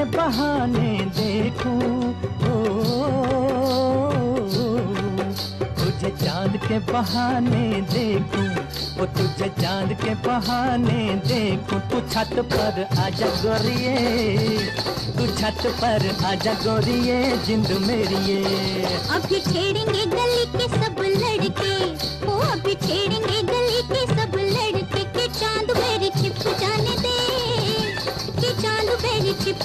के 0.00 0.04
बहाने 0.16 0.90
देखूँ। 1.12 1.78
ओ, 2.48 2.54
तुझे 5.76 6.10
चाँद 6.24 6.56
के 6.64 6.78
बहाने 6.88 7.66
देखूँ। 7.92 8.48
वो 8.96 9.06
तुझे 9.16 9.48
चाँद 9.60 9.92
के 10.00 10.14
बहाने 10.24 11.02
देखूँ। 11.28 11.80
तू 11.90 12.00
छत 12.08 12.32
पर 12.52 12.80
आजा 13.04 13.28
गोरिए 13.44 13.96
तू 15.18 15.26
छत 15.36 15.62
पर 15.82 16.08
आजा 16.26 16.54
गोरिए 16.64 17.20
जिंद 17.46 17.70
मेरी 17.86 18.24
ये 18.32 18.40
अभी 19.16 19.40
छेड़ेंगे 19.50 20.04
गली 20.16 20.44
के 20.56 20.68
सब 20.78 21.02
लड़के। 21.20 21.76
ओ 22.26 22.38
अभी 22.52 22.74
छेड़ेंगे 22.86 23.39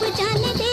जाने 0.03 0.53
दे 0.59 0.64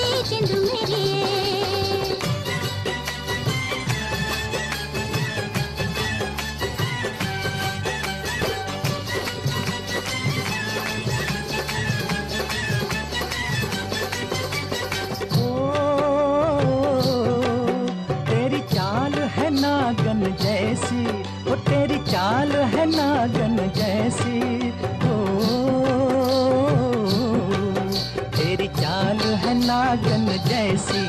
जैसी 30.48 31.02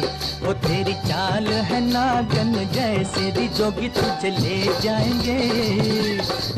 वो 0.45 0.53
तेरी 0.63 0.93
चाल 1.07 1.47
है 1.69 1.79
नागन 1.87 2.53
जैसे। 2.73 3.29
रिजोगी 3.31 3.87
तुझे 3.89 4.29
ले 4.39 4.57
जाएँगे 4.81 5.37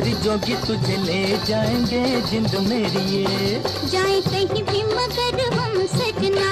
रिजोगी 0.04 0.56
तुझे 0.68 0.98
ले 0.98 1.22
जाएँगे, 1.46 2.04
जिंद 2.22 2.56
मेरी 2.70 3.06
ये। 3.12 3.62
जाए 3.92 4.20
कहीं 4.22 4.64
भी 4.64 4.84
मगर 4.94 5.54
हम 5.58 5.86
सजना, 5.96 6.52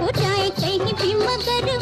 हो 0.00 0.10
जाए 0.20 0.48
कहीं 0.60 0.94
भी 0.94 1.14
मगर 1.14 1.81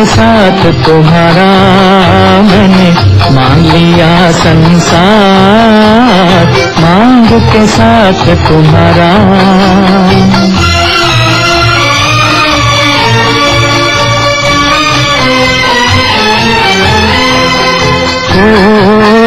के 0.00 0.06
साथ 0.06 0.84
तुम्हारा 0.84 1.46
मैंने 2.42 2.90
मांग 3.30 3.66
लिया 3.66 4.32
संसार। 4.32 6.46
मांग 6.80 7.52
के 7.52 7.66
साथ 7.66 8.48
तुम्हारा। 8.48 9.10
दिल 18.36 19.19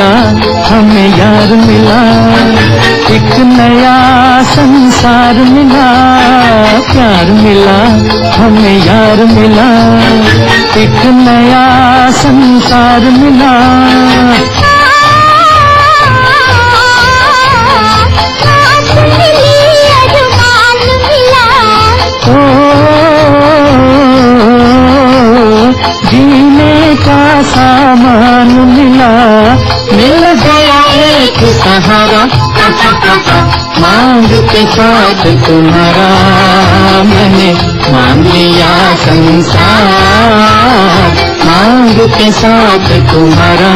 मिला, 0.00 0.64
हमें 0.66 1.18
यार 1.18 1.50
मिला, 1.66 2.00
एक 3.14 3.38
नया 3.46 3.96
संसार 4.42 5.34
मिला, 5.34 5.88
प्यार 6.92 7.30
मिला, 7.42 7.76
हमें 8.36 8.78
यार 8.86 9.24
मिला, 9.34 9.68
एक 10.80 11.04
नया 11.16 11.66
संसार 12.22 13.10
मिला। 13.18 13.52
एक 31.48 31.56
सहारा 31.64 32.24
मांग 33.82 34.28
के 34.50 34.64
साथ 34.72 35.24
तुम्हारा 35.46 36.08
मैंने 37.10 37.52
मांग 37.92 38.24
लिया 38.26 38.72
संसार 39.04 39.86
मांग 41.46 41.98
के 42.18 42.30
साथ 42.40 42.90
तुम्हारा 43.12 43.72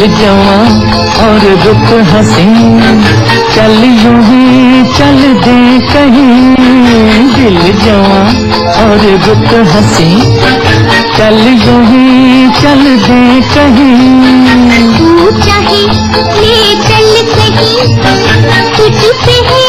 दिल 0.00 0.14
जवा 0.16 0.58
और 1.24 1.42
रुख 1.64 1.88
हसी। 2.10 2.44
चल 3.54 3.74
यूँ 4.02 4.20
ही 4.28 4.84
चल 4.96 5.18
दे 5.44 5.56
कहीं। 5.88 6.54
दिल 7.34 7.58
जवा 7.82 8.22
और 8.84 9.04
रुख 9.26 9.52
हसी। 9.72 10.08
चल 11.16 11.38
यूँ 11.66 11.82
ही 11.90 12.48
चल 12.60 12.84
दे 13.06 13.20
कहीं। 13.54 13.98
तू 14.98 15.30
चाहे 15.40 15.82
ले 16.40 16.56
चल 16.88 17.12
कहीं 17.36 17.76
तुझ 18.76 18.96
पे 19.26 19.36
है 19.50 19.59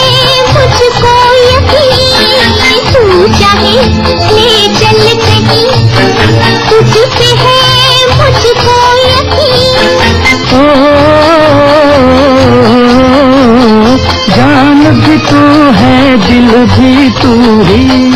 दिल 16.61 16.69
भी 16.69 17.09
तू 17.21 17.31
ही। 17.63 18.11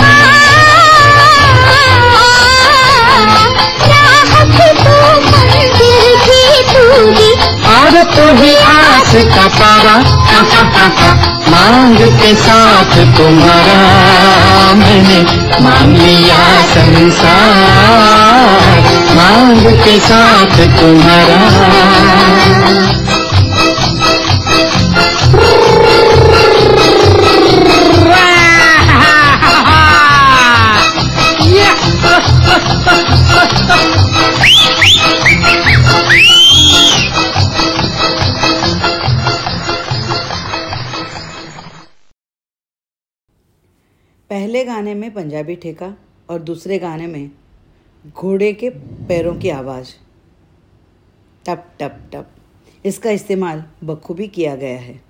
तू 8.16 8.26
ही 8.42 8.56
आस 8.56 9.12
का 9.36 9.48
तारा 9.48 9.96
मांग 11.50 11.98
के 12.20 12.34
साथ 12.36 12.92
तुम्हारा 13.18 13.80
मैंने 14.74 15.20
मांग 15.62 15.98
लिया 15.98 16.44
संसार। 16.74 17.34
मांग 19.16 19.64
के 19.84 20.00
साथ 20.00 20.56
तुम्हारा 20.80 21.40
पहले 44.30 44.66
गाने 44.66 44.94
में 44.94 45.14
पंजाबी 45.14 45.56
ठेका 45.56 45.96
और 46.30 46.40
दूसरे 46.40 46.80
गाने 46.80 47.08
में 47.08 47.32
घोड़े 48.08 48.54
के 48.54 48.70
पैरों 49.08 49.36
की 49.36 49.50
आवाज़। 49.50 49.88
टप 51.46 51.66
टप 51.80 52.10
टप। 52.14 52.28
इसका 52.86 53.10
इस्तेमाल 53.10 53.64
बखूबी 53.84 54.28
किया 54.28 54.56
गया 54.56 54.80
है। 54.80 55.02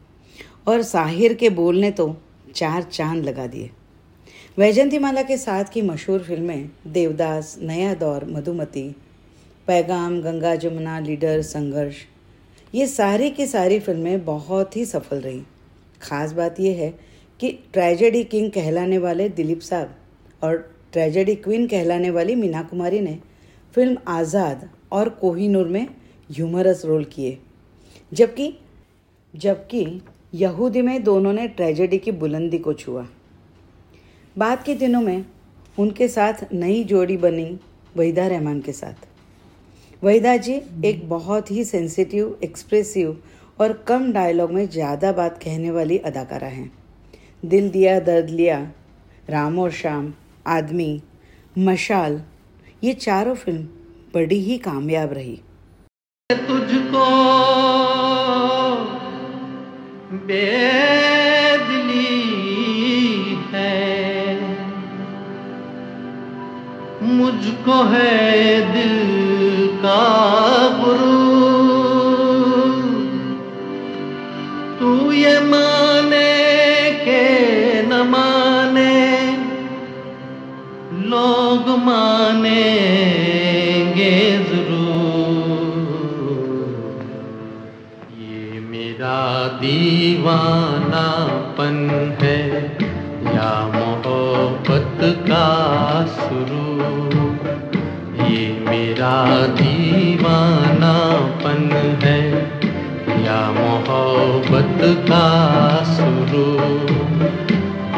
और 0.68 0.82
साहिर 0.82 1.34
के 1.34 1.50
बोल 1.50 1.78
ने 1.78 1.92
तो 1.92 2.18
चार 2.56 2.84
चाँद 2.84 3.24
लगा 3.24 3.48
दिए। 3.48 3.72
वैजंतीमाला 4.58 5.22
के 5.22 5.36
साथ 5.38 5.64
की 5.66 5.82
मशहूर 5.82 6.22
फ़िल्में 6.24 6.70
देवदास, 6.88 7.58
नया 7.62 7.94
दौर, 7.94 8.26
मधुमती, 8.26 8.84
पैगाम, 9.68 10.20
गंगा 10.22 10.56
जमुना, 10.56 11.00
लीडर, 11.00 11.42
संघर्ष, 11.42 11.96
ये 12.74 12.86
सारी 12.88 13.30
की 13.30 13.46
सारी 13.46 13.80
फ़िल्में 13.80 14.24
बहुत 14.26 14.76
ही 14.78 14.86
सफल 14.86 15.20
रही। 15.20 15.42
खास 16.02 16.32
बात 16.34 16.60
यह 16.60 16.78
है 16.78 16.90
कि 17.40 17.52
ट्रेजेडी 17.74 18.24
किंग 18.24 18.50
कहलाने 18.52 18.98
वाले 18.98 19.28
दिलीप 19.32 19.60
साहब 19.62 19.96
और 20.42 20.56
ट्रेजेडी 20.94 21.36
क्वीन 21.38 21.68
कहलाने 21.68 22.10
वाली 22.10 22.36
मीना 22.36 22.62
कुमारी 22.64 23.00
ने 23.00 23.18
फ़िल्म 23.76 23.98
आज़ाद 24.08 24.68
और 24.92 25.10
कोहिनूर 25.22 25.68
में 25.68 25.88
ह्यूमरस 26.30 26.86
रोल 26.86 27.04
किए। 27.14 27.38
जबकि 28.12 28.52
जबकि 29.34 29.86
यहूदी 30.36 30.82
में 30.82 31.04
दोनों 31.04 31.34
ने 31.34 31.48
ट्रेजेडी 31.50 31.98
की 31.98 32.12
बुलंदी 32.14 32.58
को 32.58 32.74
छुआ। 32.76 33.06
बाद 34.36 34.64
के 34.64 34.74
दिनों 34.76 35.02
में 35.02 35.26
उनके 35.80 36.08
साथ 36.08 36.34
नई 36.54 36.84
जोड़ी 36.84 37.16
बनी 37.18 37.58
वहीदा 37.98 38.26
रहमान 38.28 38.60
के 38.62 38.72
साथ। 38.72 39.06
वहीदा 40.04 40.36
जी 40.38 40.54
एक 40.86 41.08
बहुत 41.10 41.52
ही 41.52 41.64
सेंसिटिव 41.64 42.38
एक्सप्रेसिव 42.44 43.18
और 43.60 43.74
कम 43.88 44.12
डायलॉग 44.14 44.52
में 44.52 44.68
ज़्यादा 44.70 45.12
बात 45.12 45.40
कहने 45.44 45.72
वाली 45.72 45.98
अदाकारा 45.98 46.48
हैं। 46.48 46.72
दिल 47.46 47.70
दिया, 47.70 48.00
दर्द 48.00 48.30
लिया, 48.30 48.60
राम 49.30 49.60
और 49.60 49.72
शाम 49.72 50.14
आदमी, 50.48 51.02
मशाल, 51.58 52.22
ये 52.84 52.94
चारों 52.94 53.36
फ़िल्म 53.36 53.64
बड़ी 54.14 54.40
ही 54.40 54.58
कामयाब 54.58 55.14
रही। 55.14 55.40
तुझको 56.30 57.06
बेदली 60.28 61.15
मुझको 67.36 67.78
है 67.84 68.72
दिल 68.74 69.00
का 69.76 70.04
गुरु 70.80 71.16
तू 74.80 74.90
ये 75.12 75.40
माने 75.40 76.32
के 77.02 77.24
न 77.82 77.92
माने, 78.10 78.96
लोग 81.10 81.68
मानेंगे 81.80 82.54
ज़रूर। 84.46 85.74
ये 88.22 88.62
मेरा 88.70 89.20
दीवानापन 89.60 91.78
है, 92.22 92.40
या 93.36 93.52
मोहब्बत 93.76 95.00
का 95.28 95.46
शुरू। 96.16 97.25
मेरा 99.06 99.48
दीवानापन 99.48 101.66
है, 102.04 102.22
या 103.26 103.42
मोहब्बत 103.52 104.80
का 105.10 105.26
शुरू। 105.98 106.46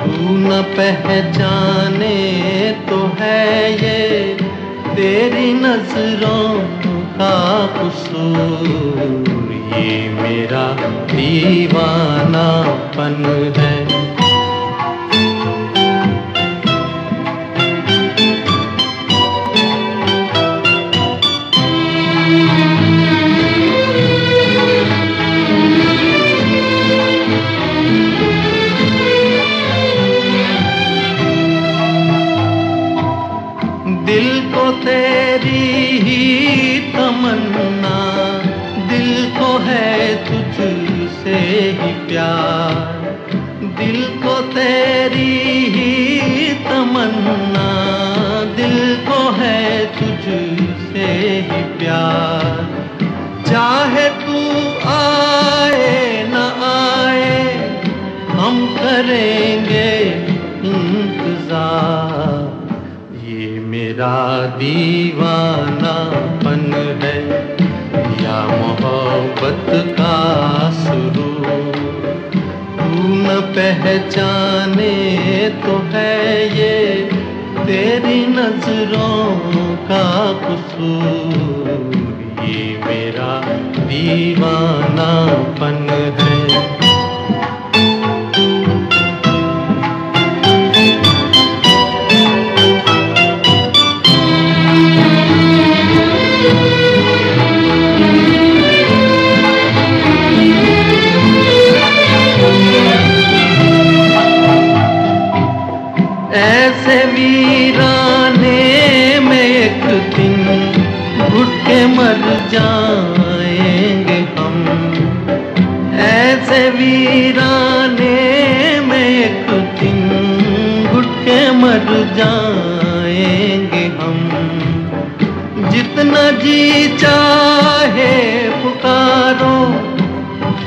तू 0.01 0.35
न 0.37 0.49
पहचाने 0.77 2.17
तो 2.89 2.97
है 3.19 3.45
ये, 3.73 4.01
तेरी 4.95 5.49
नज़रों 5.53 6.47
का 7.13 7.37
कसूर। 7.77 8.97
ये 9.77 9.95
मेरा 10.09 10.65
दीवानापन 11.05 13.15
है। 13.57 13.75
प्यार। 51.87 52.55
चाहे 53.43 54.07
तू 54.21 54.39
आए 54.89 56.23
न 56.27 56.35
आए, 56.63 57.35
हम 58.31 58.55
करेंगे 58.75 59.91
इंतज़ार। 60.71 62.41
ये 63.27 63.47
मेरा 63.67 64.17
दीवानापन 64.57 66.65
है, 67.03 67.19
या 68.23 68.39
मोहब्बत 68.53 69.69
का 69.91 70.17
शुरू। 70.83 71.31
तू 72.77 72.89
न 73.15 73.27
पहचाने 73.55 74.95
तो 75.63 75.73
है 75.93 76.17
ये, 76.57 76.77
तेरी 77.65 78.19
नज़रों 78.27 79.17
का 79.87 80.07
कसूर। 80.41 81.46
दीवानापन 84.07 85.46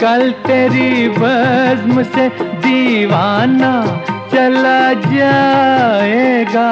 कल 0.00 0.30
तेरी 0.46 1.08
बज्म 1.08 2.02
से 2.02 2.28
दीवाना 2.44 3.72
चला 4.34 4.92
जाएगा, 4.92 6.70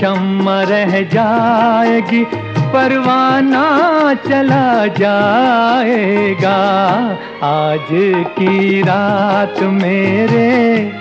शम्मा 0.00 0.62
रह 0.62 1.00
जाएगी, 1.02 2.24
परवाना 2.68 3.66
चला 4.28 4.86
जाएगा। 4.86 6.58
आज 7.42 7.86
की 8.38 8.82
रात 8.82 9.62
मेरे 9.62 10.97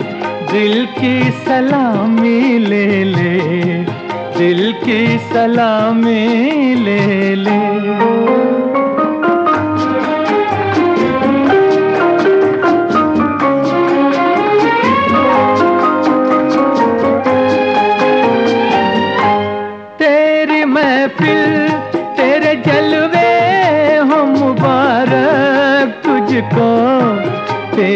दिल 0.51 0.85
की 0.99 1.31
सलामी 1.45 2.57
ले 2.57 3.03
ले 3.03 3.33
दिल 4.37 4.71
की 4.83 5.17
सलामी 5.31 6.23
ले 6.75 7.35
ले। 7.35 8.66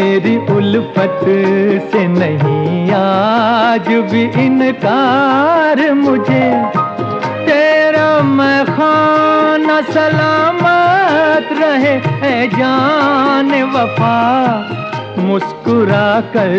तेरी 0.01 0.37
उल्फत 0.49 1.19
से 1.91 1.99
नहीं, 2.07 2.91
आज 2.91 3.87
भी 4.11 4.21
इनकार 4.45 5.79
मुझे। 5.93 6.47
तेरा 7.45 8.07
मैं 8.29 8.65
खाना 8.65 9.79
सलामत 9.91 11.51
रहे 11.59 11.93
है 12.23 12.47
जान 12.47 13.51
वफा। 13.73 14.17
मुस्कुरा 15.19 16.09
कर 16.33 16.55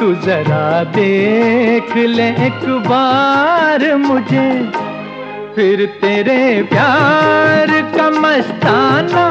तू 0.00 0.12
जरा 0.26 0.66
देख 0.96 1.96
ले 1.96 2.28
एक 2.46 2.66
बार 2.88 3.94
मुझे। 3.96 4.48
फिर 5.56 5.84
तेरे 6.00 6.62
प्यार 6.62 7.70
का 7.96 8.08
मस्ताना 8.10 9.24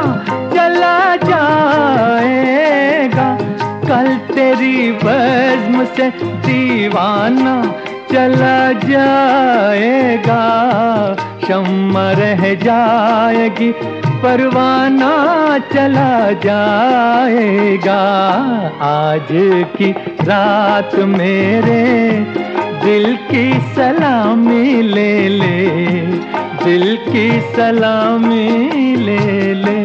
चला 0.56 1.16
जाएगा। 1.16 3.28
कल 3.84 4.08
तेरी 4.34 4.92
बज्म 5.04 5.86
से 5.86 6.10
दीवाना 6.46 7.56
चला 8.12 8.72
जाएगा। 8.90 10.42
शम्मा 11.48 12.12
रह 12.12 12.54
जाएगी, 12.56 13.72
परवाना 14.24 15.14
चला 15.74 16.32
जाएगा। 16.46 18.02
आज 18.82 19.28
की 19.78 19.92
रात 20.22 20.96
मेरे 20.96 21.84
दिल 22.86 23.16
की 23.30 23.46
सलामी 23.76 24.82
ले 24.82 25.14
ले, 25.30 25.56
दिल 26.64 26.84
की 27.06 27.26
सलामी 27.54 28.96
ले 28.96 29.54
ले। 29.54 29.80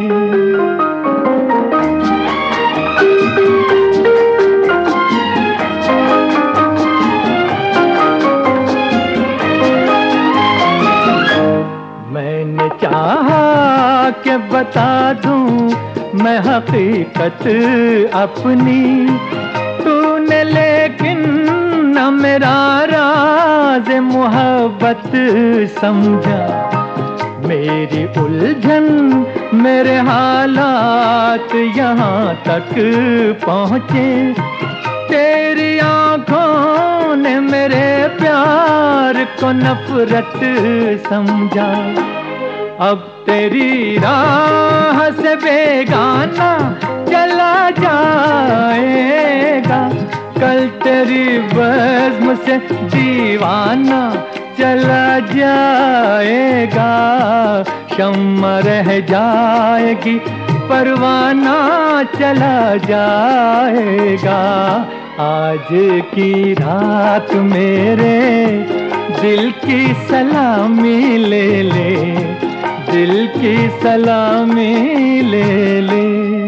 मैंने 12.12 12.68
चाहा 12.82 14.10
कि 14.24 14.36
बता 14.52 14.90
दूँ, 15.24 15.48
मैं 16.22 16.38
हकीकत 16.48 17.46
अपनी 18.24 18.82
मेरा 22.10 22.84
राज 22.84 23.90
मोहब्बत 24.00 25.10
समझा। 25.80 26.70
मेरी 27.46 28.20
उलझन, 28.20 28.86
मेरे 29.54 29.98
हालात 29.98 31.54
यहाँ 31.54 32.34
तक 32.34 32.70
पहुँचे। 33.44 34.34
तेरी 35.08 35.78
आँखों 35.78 37.16
ने 37.16 37.40
मेरे 37.40 38.08
प्यार 38.08 39.24
को 39.24 39.52
नफरत 39.52 40.40
समझा। 41.08 41.70
अब 42.90 42.98
तेरी 43.26 43.98
राह 43.98 45.10
से 45.10 45.36
बेगाना 45.36 46.78
चला 47.10 47.70
जाएगा। 47.70 49.80
कल 50.40 50.66
तेरी 50.82 51.38
बज्म 51.38 52.34
से 52.34 52.56
दीवाना 52.72 54.00
चला 54.58 55.18
जाएगा। 55.18 56.90
शम्मा 57.96 58.58
रह 58.58 58.88
जाएगी, 59.00 60.18
परवाना 60.68 61.58
चला 62.18 62.76
जाएगा। 62.76 64.40
आज 65.20 65.68
की 66.14 66.52
रात 66.52 67.34
मेरे 67.34 68.18
दिल 69.20 69.50
की 69.50 69.94
सलामी 70.08 71.16
ले 71.16 71.62
ले, 71.62 71.90
दिल 72.92 73.26
की 73.36 73.56
सलामी 73.82 75.20
ले 75.22 75.80
ले। 75.80 76.39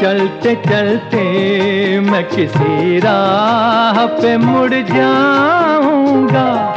चलते 0.00 0.54
चलते 0.54 2.00
मैं 2.00 2.24
किसी 2.24 2.98
राह 2.98 4.06
पे 4.06 4.36
मुड़ 4.36 4.74
जाऊँगा। 4.74 6.74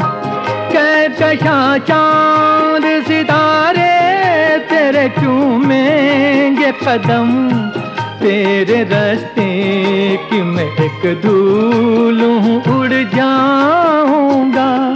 कहकशा 0.74 1.78
चाँद 1.78 3.07
सितारे 3.07 3.91
तेरे 4.69 5.09
चूमेंगे 5.09 6.71
कदम। 6.71 7.49
तेरे 8.19 8.84
रास्ते 8.84 9.47
की 10.17 10.41
मैं 10.41 10.65
एक 10.65 11.21
धूल 11.21 12.21
हूँ, 12.21 12.80
उड़ 12.80 12.89
जाऊँगा। 12.89 14.95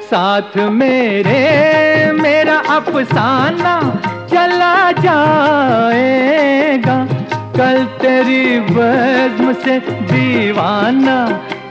साथ 0.00 0.56
मेरे, 0.56 2.12
मेरा 2.12 2.56
अफसाना 2.56 4.00
चला 4.32 4.92
जाएगा। 4.92 7.17
कल 7.58 7.84
तेरी 7.84 8.60
बज्म 8.60 9.52
से 9.52 9.78
दीवाना 9.80 11.16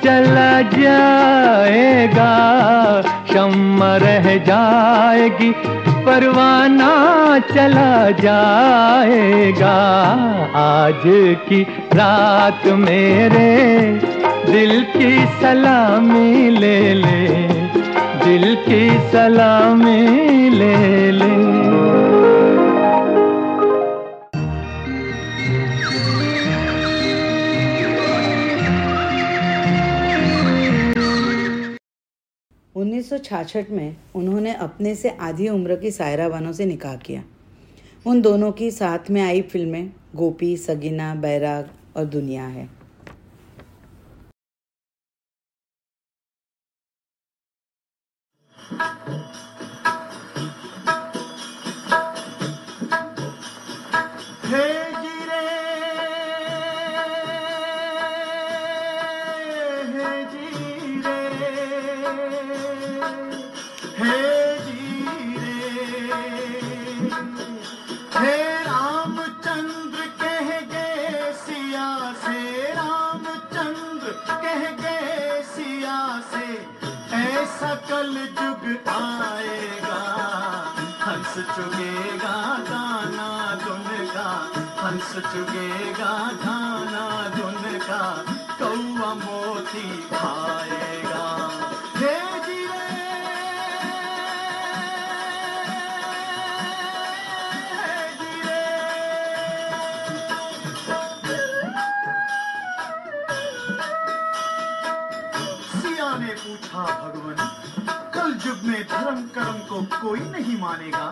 चला 0.04 0.62
जाएगा। 0.62 2.32
शम्मा 3.34 3.96
रह 3.98 4.28
जाएगी, 4.38 5.52
परवाना 6.06 6.92
चला 7.40 8.10
जाएगा। 8.10 9.76
आज 10.56 11.02
की 11.50 11.62
रात 11.94 12.68
मेरे 12.68 13.56
दिल 14.52 14.84
की 14.98 15.26
सलामी 15.42 16.50
ले 16.50 16.94
ले, 16.94 17.28
दिल 18.26 18.56
की 18.56 18.90
सलामी 19.12 20.50
ले 20.50 21.12
ले। 21.12 21.57
उन्नीस 32.78 33.14
में 33.72 33.96
उन्होंने 34.16 34.54
अपने 34.54 34.96
से 34.96 35.10
आधी 35.10 35.48
उम्र 35.50 35.76
की 35.76 35.92
सायरा 35.92 36.30
बानो 36.30 36.54
से 36.54 36.66
निकाह 36.66 36.96
किया। 36.96 37.24
उन 38.06 38.22
दोनों 38.22 38.52
की 38.52 38.72
साथ 38.72 39.10
में 39.12 39.22
आई 39.22 39.42
फ़िल्में 39.42 39.92
गोपी, 40.16 40.58
सगीना, 40.58 41.16
बैराग 41.16 41.70
और 41.98 42.06
दुनिया 42.06 42.48
है। 42.48 42.70
हे 54.46 54.87
ऐसा 77.58 77.74
कल 77.89 78.14
जुग 78.38 78.66
आएगा, 78.88 80.01
हंस 81.05 81.34
चुगेगा 81.55 82.36
गाना 82.70 83.30
धुन 83.64 83.88
का 84.14 84.30
हंस 84.82 85.12
चुगेगा 85.34 86.14
गाना 86.43 87.05
धुन 87.38 87.80
का 87.88 88.01
कौआ 88.60 89.14
मोती 89.24 89.88
खाएगा। 90.14 91.66
पूछा 106.78 106.98
भगवान। 107.04 107.38
कल 108.14 108.30
युग 108.46 108.64
में 108.64 108.84
धर्म 108.84 109.22
कर्म 109.36 109.58
को 109.68 109.82
कोई 110.00 110.20
नहीं 110.32 110.58
मानेगा 110.62 111.08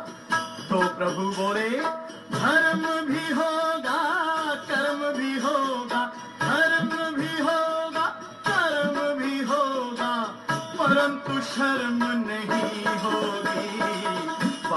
तो 0.69 0.77
प्रभु 0.97 1.23
बोले, 1.37 1.69
धर्म 2.31 2.83
भी 3.07 3.25
होगा, 3.33 3.99
कर्म 4.69 5.01
भी 5.17 5.33
होगा, 5.39 6.01
धर्म 6.41 6.89
भी 7.17 7.33
होगा, 7.39 8.05
कर्म 8.47 8.97
भी 9.19 9.39
होगा, 9.43 10.13
परंतु 10.79 11.41
शर्म 11.49 12.03
नहीं 12.21 12.85
होगी। 13.03 14.04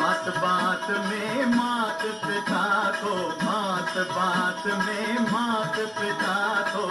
बात 0.08 0.28
बात 0.42 0.86
में 1.06 1.44
मात 1.46 2.02
पिता 2.24 2.62
को 3.00 3.14
बात 3.44 3.98
बात 4.12 4.66
में 4.66 5.18
मात 5.32 5.76
पिता 5.98 6.36
को 6.72 6.86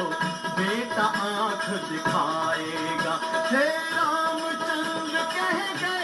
बेटा 0.59 1.05
आँख 1.25 1.65
दिखाएगा। 1.89 3.15
हे 3.51 3.65
रामचंद्र 3.95 5.25
कह 5.33 5.57
गए 5.81 5.96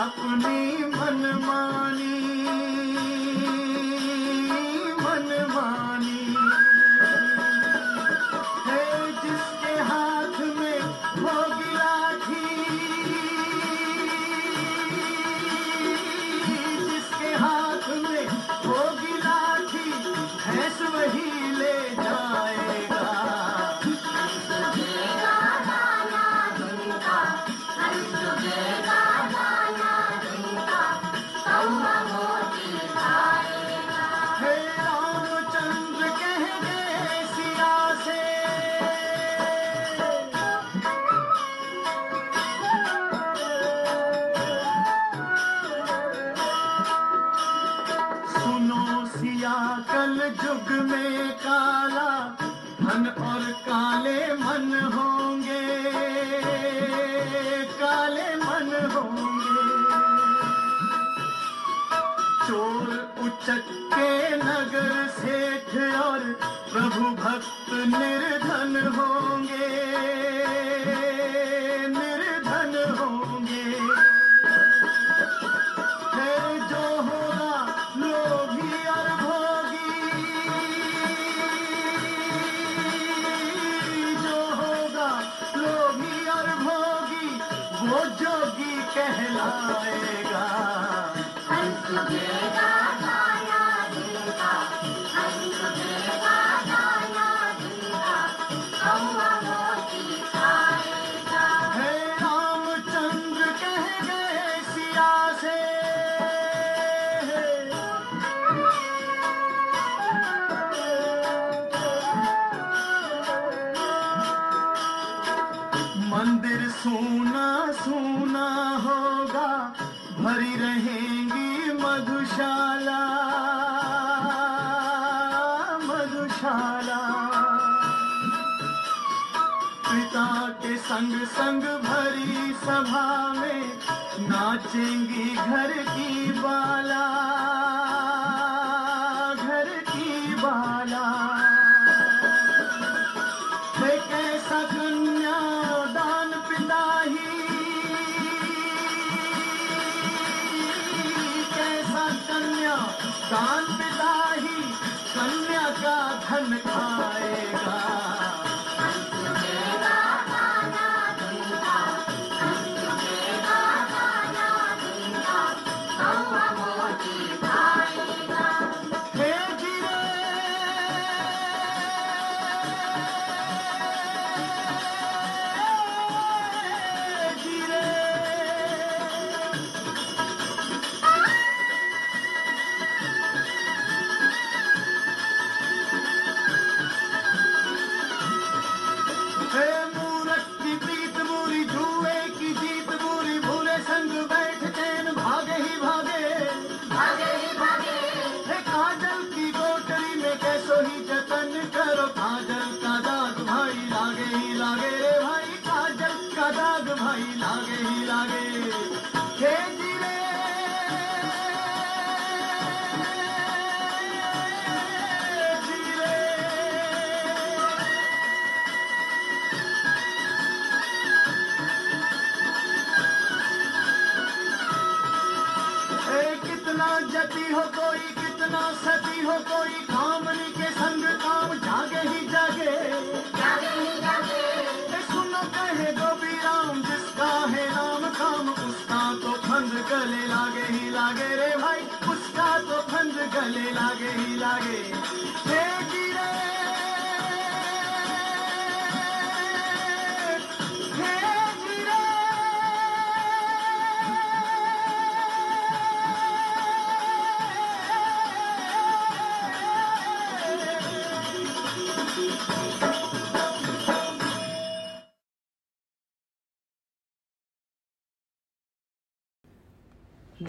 अपनी 0.00 0.60
मन 0.84 1.18
मनमानी 1.22 1.89
सुनो 48.50 49.06
सिया 49.06 49.84
कल 49.90 50.16
जुग 50.42 50.90
में 50.90 51.30
काला, 51.30 52.36
धन 52.80 53.06
और 53.06 53.52
काले 53.52 54.34
मन 54.34 54.90
होंगे। 54.94 55.66
काले 57.66 58.34
मन 58.36 58.90
होंगे। 58.94 59.66
चोर 62.46 63.14
उचक 63.22 63.64
के 63.94 64.36
नगर 64.36 65.08
सेठ 65.08 65.94
और 65.94 66.18
प्रभु 66.72 67.10
भक्त 67.22 67.70
निर्धन 67.70 68.92
होंगे। 68.98 69.80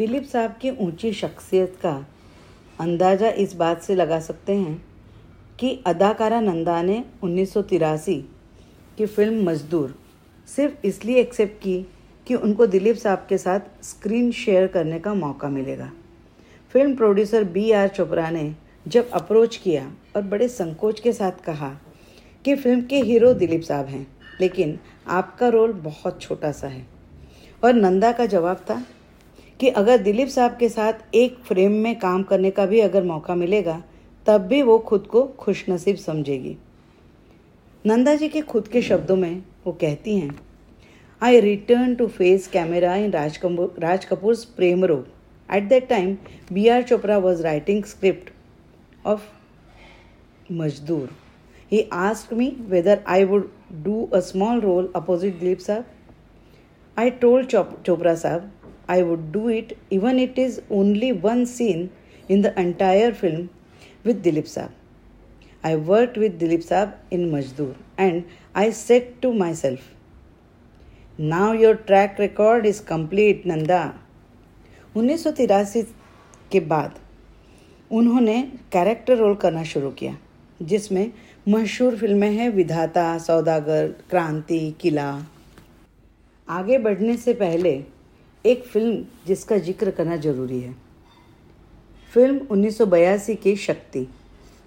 दिलीप 0.01 0.23
साहब 0.23 0.51
की 0.61 0.69
ऊँची 0.81 1.11
शख्सियत 1.13 1.75
का 1.81 1.93
अंदाज़ा 2.79 3.29
इस 3.39 3.53
बात 3.55 3.81
से 3.81 3.95
लगा 3.95 4.19
सकते 4.19 4.53
हैं 4.53 4.73
कि 5.59 5.69
अदाकारा 5.87 6.39
नंदा 6.41 6.81
ने 6.81 7.03
उन्नीस 7.23 7.51
सौ 7.53 7.61
तिरासी 7.61 8.15
की 8.97 9.05
फ़िल्म 9.07 9.43
मजदूर 9.49 9.93
सिर्फ़ 10.47 10.87
इसलिए 10.87 11.19
एक्सेप्ट 11.19 11.61
की 11.63 11.75
कि 12.27 12.35
उनको 12.35 12.65
दिलीप 12.67 12.95
साहब 12.95 13.25
के 13.29 13.37
साथ 13.37 13.83
स्क्रीन 13.83 14.31
शेयर 14.31 14.65
करने 14.67 14.99
का 14.99 15.13
मौका 15.13 15.49
मिलेगा। 15.49 15.91
Film 16.73 16.95
producer 16.95 17.43
B 17.49 17.69
R 17.71 17.87
Chopra 17.89 18.29
ने 18.29 18.43
जब 18.87 19.09
अप्रोच 19.11 19.55
किया 19.57 19.85
और 20.15 20.21
बड़े 20.23 20.47
संकोच 20.47 20.99
के 20.99 21.13
साथ 21.13 21.43
कहा 21.45 21.69
कि 22.45 22.55
फ़िल्म 22.55 22.81
के 22.83 23.01
हीरो 23.01 23.33
दिलीप 23.33 23.61
साहब 23.61 23.85
हैं, 23.85 24.07
लेकिन 24.41 24.77
आपका 25.09 25.49
रोल 25.49 25.73
बहुत 25.83 26.21
छोटा 26.21 26.51
सा 26.53 26.67
है। 26.67 26.85
और 27.63 27.73
नंदा 27.73 28.11
का 28.11 28.25
जवाब 28.27 28.65
था 28.69 28.81
कि 29.61 29.69
अगर 29.69 29.97
दिलीप 29.97 30.27
साहब 30.27 30.57
के 30.57 30.69
साथ 30.69 30.93
एक 31.15 31.37
फ्रेम 31.37 31.71
में 31.71 31.99
काम 31.99 32.23
करने 32.23 32.51
का 32.51 32.65
भी 32.65 32.79
अगर 32.79 33.03
मौका 33.03 33.35
मिलेगा, 33.35 33.83
तब 34.27 34.41
भी 34.41 34.61
वो 34.61 34.79
खुद 34.79 35.07
को 35.07 35.23
खुशनसीब 35.23 35.95
समझेगी। 35.95 36.57
नंदा 37.85 38.15
जी 38.15 38.29
के 38.29 38.41
खुद 38.41 38.67
के 38.67 38.81
शब्दों 38.81 39.15
में 39.15 39.43
वो 39.65 39.73
कहती 39.73 40.17
हैं 40.17 40.39
I 41.23 41.39
return 41.39 41.95
to 41.95 42.07
face 42.07 42.47
camera 42.47 42.95
in 42.95 43.11
Raj 43.11 43.39
Raj 43.79 44.05
Prem 44.45 44.85
Rog 44.85 45.07
at 45.53 45.63
that 45.63 45.87
time 45.87 46.17
B 46.51 46.67
R 46.67 46.83
Chopra 46.83 47.17
was 47.17 47.43
writing 47.43 47.83
script 47.83 48.29
of 49.05 49.21
Mazdoor 50.51 51.09
he 51.71 51.89
ask 51.93 52.33
me 52.33 52.57
whether 52.59 53.03
I 53.07 53.23
would 53.23 53.51
do 53.73 54.09
a 54.13 54.19
small 54.19 54.59
role 54.59 54.93
opposite 54.95 55.39
Dilip 55.39 55.59
Sahab 55.59 55.85
I 56.99 57.11
Chop- 57.11 57.89
Chopra 57.89 58.15
Sahab 58.15 58.60
I 58.95 59.01
would 59.03 59.31
do 59.31 59.47
it 59.49 59.77
even 59.89 60.19
it 60.19 60.37
is 60.37 60.61
only 60.69 61.11
one 61.11 61.45
scene 61.45 61.89
in 62.27 62.41
the 62.41 62.51
entire 62.59 63.13
film 63.13 63.49
with 64.03 64.23
Dilip 64.23 64.47
Sahab. 64.53 64.71
I 65.63 65.75
worked 65.75 66.17
with 66.17 66.39
Dilip 66.39 66.63
Sahab 66.69 66.95
in 67.11 67.31
Majdoor 67.31 67.75
and 67.97 68.25
I 68.55 68.71
said 68.71 69.21
to 69.21 69.33
myself, 69.33 69.79
now 71.17 71.51
your 71.51 71.75
track 71.75 72.19
record 72.19 72.65
is 72.65 72.79
complete 72.79 73.45
Nanda. 73.45 73.81
1983 74.95 75.83
के 76.51 76.59
बाद 76.71 76.99
उन्होंने 77.97 78.41
character 78.71 79.17
role 79.17 79.35
करना 79.43 79.63
शुरू 79.73 79.91
किया 79.99 80.15
जिसमें 80.71 81.11
मशहूर 81.49 81.95
फ़िल्में 81.97 82.29
हैं 82.31 82.49
विधाता 82.55 83.05
सौदागर 83.27 83.87
क्रांति 84.09 84.59
किला 84.81 85.07
आगे 86.57 86.77
बढ़ने 86.85 87.15
से 87.17 87.33
पहले 87.43 87.73
एक 88.45 88.63
फ़िल्म 88.63 89.03
जिसका 89.27 89.57
ज़िक्र 89.57 89.91
करना 89.91 90.15
ज़रूरी 90.17 90.59
है। 90.59 90.73
फ़िल्म 92.13 92.37
1982 92.47 93.35
की 93.35 93.55
शक्ति, 93.55 94.07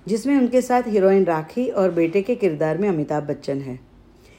जिसमें 0.07 0.37
उनके 0.37 0.61
साथ 0.61 0.83
हीरोइन 0.83 1.25
राखी 1.25 1.69
और 1.69 1.91
बेटे 1.91 2.23
के 2.23 2.35
किरदार 2.35 2.79
में 2.79 2.89
अमिताभ 2.89 3.23
बच्चन 3.23 3.61
है। 3.61 3.79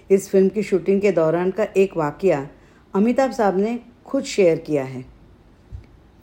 इस 0.10 0.30
फ़िल्म 0.30 0.50
की 0.50 0.64
शूटिंग 0.64 1.02
के 1.02 1.12
दौरान 1.12 1.52
का 1.52 1.64
एक 1.78 1.98
वाकया 1.98 2.48
अमिताभ 2.94 3.32
साहब 3.32 3.58
ने 3.58 3.80
खुद 4.06 4.24
शेयर 4.26 4.58
किया 4.58 4.84
है। 4.84 5.04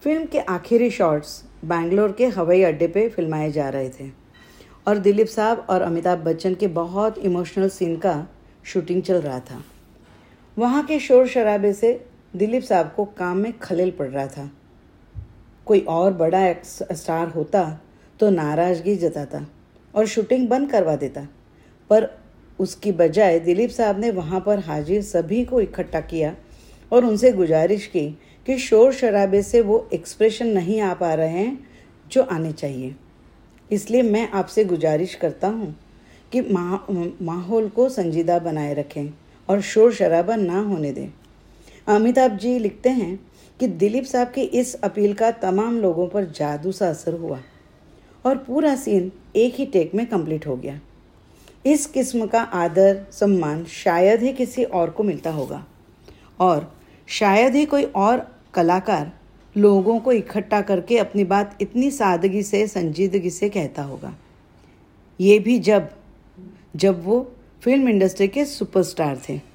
फ़िल्म 0.03 0.27
के 0.27 0.39
आखिरी 0.41 0.91
शॉट्स 0.91 1.43
बैंगलोर 1.65 2.13
के 2.13 2.27
हवाई 2.29 2.63
अड्डे 2.63 2.87
पे 2.87 3.09
फिल्माए 3.09 3.51
जा 3.53 3.69
रहे 3.69 3.91
थे 3.91 4.09
और 4.87 4.99
दिलीप 4.99 5.27
साहब 5.27 5.67
और 5.71 5.83
अमिताभ 5.83 6.19
बच्चन 6.19 6.55
के 6.55 6.67
बहुत 6.71 7.19
इमोशनल 7.21 7.69
सीन 7.69 7.97
का 7.97 8.15
शूटिंग 8.65 9.03
चल 9.03 9.21
रहा 9.21 9.39
था। 9.41 9.63
वहाँ 10.57 10.83
के 10.87 10.99
शोर 11.01 11.27
शराबे 11.27 11.73
से 11.73 11.93
दिलीप 12.35 12.63
साहब 12.63 12.93
को 12.97 13.05
काम 13.17 13.37
में 13.37 13.53
खलेल 13.59 13.91
पड़ 13.91 14.09
रहा 14.09 14.27
था। 14.27 14.51
कोई 15.67 15.81
और 15.81 16.13
बड़ा 16.13 16.55
स्टार 16.65 17.29
होता 17.29 17.63
तो 18.21 18.31
नाराज़गी 18.31 18.97
जताता 18.97 19.47
और 19.95 20.07
शूटिंग 20.07 20.49
बंद 20.49 20.71
करवा 20.71 20.97
देता। 20.97 21.27
पर 21.91 22.09
उसकी 22.59 22.93
बजाय 22.93 23.39
दिलीप 23.41 23.71
साहब 23.71 23.99
ने 24.01 24.11
वहाँ 24.11 24.41
पर 24.41 24.59
हाजिर 24.59 25.03
सभी 25.03 25.45
को 25.45 25.61
इकट्ठा 25.61 26.01
किया 26.03 26.35
और 26.93 27.05
उनसे 27.05 27.33
गुजारिश 27.33 27.87
की 27.87 28.09
कि 28.47 28.59
शोर 28.59 28.93
शराबे 28.93 29.43
से 29.43 29.61
वो 29.61 29.89
एक्सप्रेशन 29.93 30.47
नहीं 30.49 30.81
आ 30.81 30.93
पा 30.95 31.15
रहे 31.15 31.29
हैं 31.31 31.59
जो 32.11 32.23
आने 32.23 32.53
चाहिए। 32.53 32.95
इसलिए 33.71 34.03
मैं 34.03 34.29
आपसे 34.31 34.65
गुजारिश 34.65 35.15
करता 35.15 35.49
हूँ 35.49 35.75
कि 36.33 36.41
माहौल 37.23 37.69
को 37.69 37.89
संजीदा 37.89 38.39
बनाए 38.39 38.75
रखें 38.75 39.13
और 39.49 39.61
शोर 39.63 39.93
शराबा 39.93 40.37
ना 40.37 40.61
होने 40.61 40.93
दें। 40.93 41.09
अमिताभ 41.89 42.37
जी 42.37 42.59
लिखते 42.59 42.89
हैं 42.89 43.31
कि 43.61 43.67
दिलीप 43.67 44.05
साहब 44.05 44.29
की 44.29 44.43
इस 44.43 44.75
अपील 44.75 45.15
का 45.15 45.31
तमाम 45.31 45.79
लोगों 45.79 46.09
पर 46.09 46.25
जादू 46.25 46.73
सा 46.73 46.89
असर 46.91 47.13
हुआ 47.13 47.41
और 48.27 48.37
पूरा 48.37 48.77
सीन 48.77 49.13
एक 49.37 49.55
ही 49.55 49.67
टेक 49.67 49.95
में 49.95 50.07
कंप्लीट 50.07 50.47
हो 50.47 50.57
गया। 50.57 50.81
इस 51.67 51.87
किस्म 51.87 52.27
का 52.27 52.43
आदर, 52.43 53.07
सम्मान 53.13 53.65
शायद 53.65 54.23
ही 54.23 54.33
किसी 54.33 54.65
और 54.65 54.91
को 54.91 55.03
मिलता 55.03 55.31
होगा। 55.31 55.67
और 56.41 56.75
शायद 57.07 57.55
ही 57.55 57.67
कोई 57.67 57.85
और 57.85 58.37
कलाकार 58.55 59.13
लोगों 59.57 60.01
को 60.01 60.13
इकट्ठा 60.13 60.61
करके 60.61 60.99
अपनी 60.99 61.25
बात 61.25 61.59
इतनी 61.61 61.91
सादगी 61.91 62.43
से, 62.43 62.67
संजीदगी 62.67 63.31
से 63.31 63.49
कहता 63.49 63.83
होगा। 63.83 64.15
ये 65.21 65.39
भी 65.39 65.59
जब 65.59 65.91
जब 66.77 67.05
वो 67.05 67.33
फ़िल्म 67.63 67.89
इंडस्ट्री 67.89 68.29
के 68.29 68.45
सुपरस्टार 68.45 69.21
थे। 69.29 69.52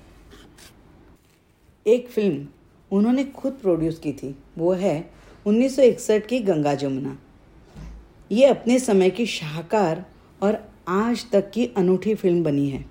एक 1.88 2.08
फ़िल्म 2.10 2.48
उन्होंने 2.92 3.24
खुद 3.24 3.54
प्रोड्यूस 3.54 4.00
की 4.00 4.14
थी, 4.14 4.36
वो 4.58 4.74
है 4.74 5.12
1961 5.46 6.28
की 6.28 6.40
गंगा 6.40 6.74
जमुना। 6.74 7.18
ये 8.32 8.46
अपने 8.46 8.80
समय 8.80 9.10
की 9.10 9.26
शाहकार 9.26 10.06
और 10.44 10.70
आज 10.88 11.32
तक 11.32 11.52
की 11.52 11.66
अनूठी 11.78 12.16
फ़िल्म 12.16 12.44
बनी 12.44 12.70
है। 12.70 12.86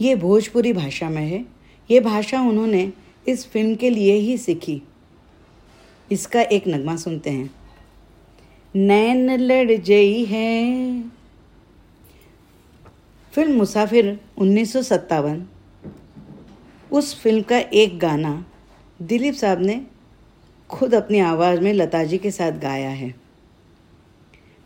ये 0.00 0.14
भोजपुरी 0.16 0.72
भाषा 0.72 1.10
में 1.10 1.26
है। 1.26 1.44
ये 1.90 2.00
भाषा 2.00 2.40
उन्होंने 2.40 2.92
इस 3.28 3.46
फ़िल्म 3.46 3.74
के 3.74 3.90
लिए 3.90 4.14
ही 4.14 4.38
सीखी। 4.38 4.82
इसका 6.12 6.42
एक 6.42 6.68
नगमा 6.68 6.96
सुनते 6.96 7.30
हैं। 7.30 7.50
नैन 8.76 9.30
लड़ 9.30 9.72
जई 9.72 10.24
है। 10.24 11.02
फ़िल्म 13.32 13.56
मुसाफिर 13.56 14.20
उन्नीस 14.38 14.72
सौ 14.72 14.82
सत्तावन 14.82 15.46
उस 16.92 17.22
फ़िल्म 17.22 17.42
का 17.42 17.58
एक 17.58 17.98
गाना 17.98 18.44
दिलीप 19.02 19.34
साहब 19.34 19.60
ने 19.60 19.86
खुद 20.70 20.94
अपनी 20.94 21.18
आवाज़ 21.18 21.60
में 21.60 21.72
लता 21.72 22.04
जी 22.04 22.18
के 22.18 22.30
साथ 22.30 22.52
गाया 22.52 22.90
है। 22.90 23.14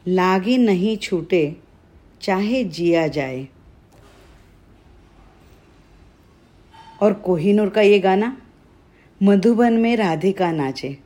लागी 0.08 0.58
नहीं 0.58 0.96
छूटे, 0.96 1.56
चाहे 2.20 2.64
जिया 2.64 3.06
जाए। 3.06 3.48
और 7.00 7.12
कोहिनूर 7.12 7.68
का 7.68 7.80
ये 7.80 7.98
गाना, 7.98 8.36
मधुबन 9.22 9.72
में 9.72 9.96
राधिका 9.96 10.52
नाचे। 10.52 10.98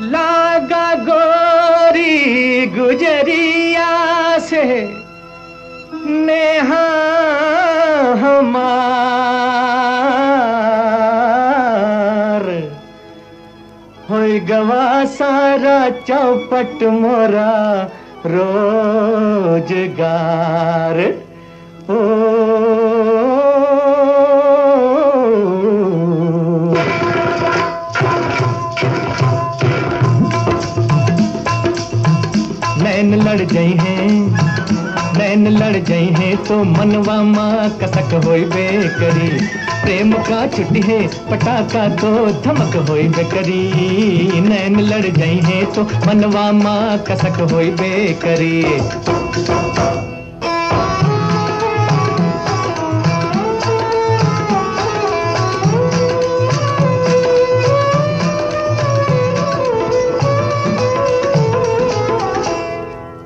लागा 0.00 0.94
गोरी 0.94 2.66
गुजरिया 2.66 4.38
से 4.38 5.03
नेहा 6.06 6.86
हमार। 8.20 8.84
होई 14.10 14.40
गवा 14.40 15.04
सारा 15.04 15.78
चौपट 16.08 16.82
मोरा 16.94 17.54
रोज़गार। 18.26 18.58
ओ। 21.90 21.98
मैन 32.82 33.14
लड़ 33.14 33.42
गई 33.42 33.74
हैं 35.44 35.50
लड़ 35.50 35.76
जाए 35.76 36.04
हैं 36.04 36.36
तो 36.44 36.62
मनवा 36.64 37.22
माँ 37.22 37.70
कसक 37.82 38.14
होई 38.24 38.44
करी 38.44 39.28
प्रेम 39.84 40.12
का 40.12 40.46
छुट्टी 40.46 40.80
है, 40.80 41.06
पटाखा 41.30 41.88
तो 41.96 42.26
धमक 42.42 42.76
होई 42.90 43.08
करी 43.08 44.40
नैन 44.40 44.80
लड़ 44.80 45.06
गई 45.06 45.36
है 45.44 45.64
तो 45.74 45.82
मनवा 46.06 46.50
माँ 46.52 46.98
कसक 46.98 47.40
होई 47.52 47.70
करी 48.24 48.62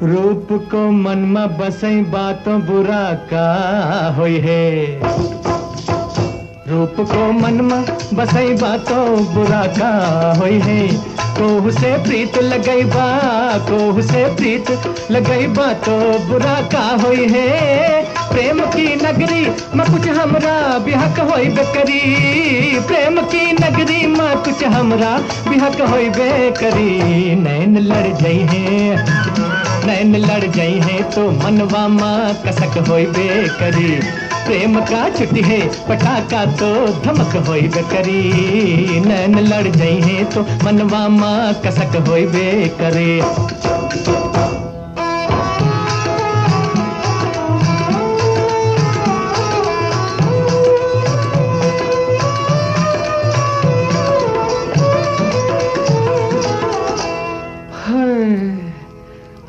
रूप 0.09 0.49
को 0.71 0.91
मन 0.91 1.19
में 1.19 1.59
बसई 1.59 2.01
बातों 2.03 2.61
बुरा 2.61 3.13
का 3.33 3.49
होई 4.19 4.37
है। 4.39 5.01
रूप 6.69 6.95
को 7.01 7.33
मन 7.33 7.61
में 7.65 7.85
बसई 8.15 8.55
बातों 8.55 9.05
बुरा 9.35 9.63
का 9.79 9.91
होई 10.39 10.59
है। 10.59 10.89
कोहू 11.39 11.71
से 11.71 11.93
प्रीत 11.99 12.39
लगई 12.39 12.83
बा, 12.85 13.09
कोहू 13.59 14.03
से 14.03 14.25
प्रीत 14.37 14.71
लगई 15.11 15.47
बा 15.47 15.73
तो 15.73 15.99
बुरा 16.29 16.55
का 16.73 16.85
होई 17.03 17.29
है। 17.31 18.03
प्रेम 18.33 18.61
की 18.61 18.97
नगरी 18.97 19.45
में 19.77 19.87
कुछ 19.93 20.09
हमरा 20.09 20.79
बिहक 20.79 21.21
होई 21.21 21.49
बेकरी। 21.49 22.01
प्रेम 22.81 23.21
की 23.21 23.53
नगरी 23.53 24.07
में 24.07 24.37
कुछ 24.39 24.65
हमरा 24.65 25.17
बिहक 25.49 25.81
होई 25.81 26.09
बेकरी। 26.11 27.35
नैन 27.35 27.79
लड़ 27.79 28.07
गई 28.23 28.47
है। 28.51 29.68
नैन 29.89 30.17
लड़ 30.17 30.45
जाए 30.47 30.73
है 30.81 31.03
तो 31.11 31.31
मनवा 31.35 31.87
माँ 31.89 32.35
कसक 32.47 32.77
होई 32.89 33.07
बेकरी। 33.09 33.93
प्रेम 34.47 34.81
का 34.81 35.09
छुट्टी 35.11 35.43
है, 35.43 35.61
पटाखा 35.87 36.45
तो 36.61 36.71
धमक 37.03 37.37
होई 37.49 37.69
बेकरी। 37.69 39.01
नैन 39.01 39.39
लड़ 39.41 39.67
जाए 39.69 40.01
है 40.03 40.25
तो 40.25 40.43
मनवा 40.65 41.07
माँ 41.09 41.55
कसक 41.67 41.97
होई 42.09 42.27
बेकरी। 42.27 43.21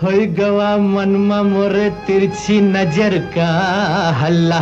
होई 0.02 0.26
गवा 0.36 0.68
मनमा 0.78 1.41
मोरे 1.43 1.89
तिरछी 2.08 2.60
नज़र 2.62 3.18
का 3.34 3.47
हल्ला। 4.20 4.60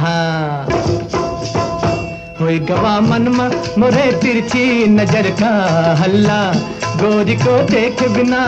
होई 2.39 2.57
गवा 2.69 2.93
मनमा 3.01 3.45
मोरे 3.77 4.05
तिरछी 4.21 4.63
नज़र 4.87 5.29
का 5.41 5.51
हल्ला। 5.99 6.39
गोरी 7.01 7.35
को 7.35 7.57
देख 7.71 8.01
बिना 8.11 8.41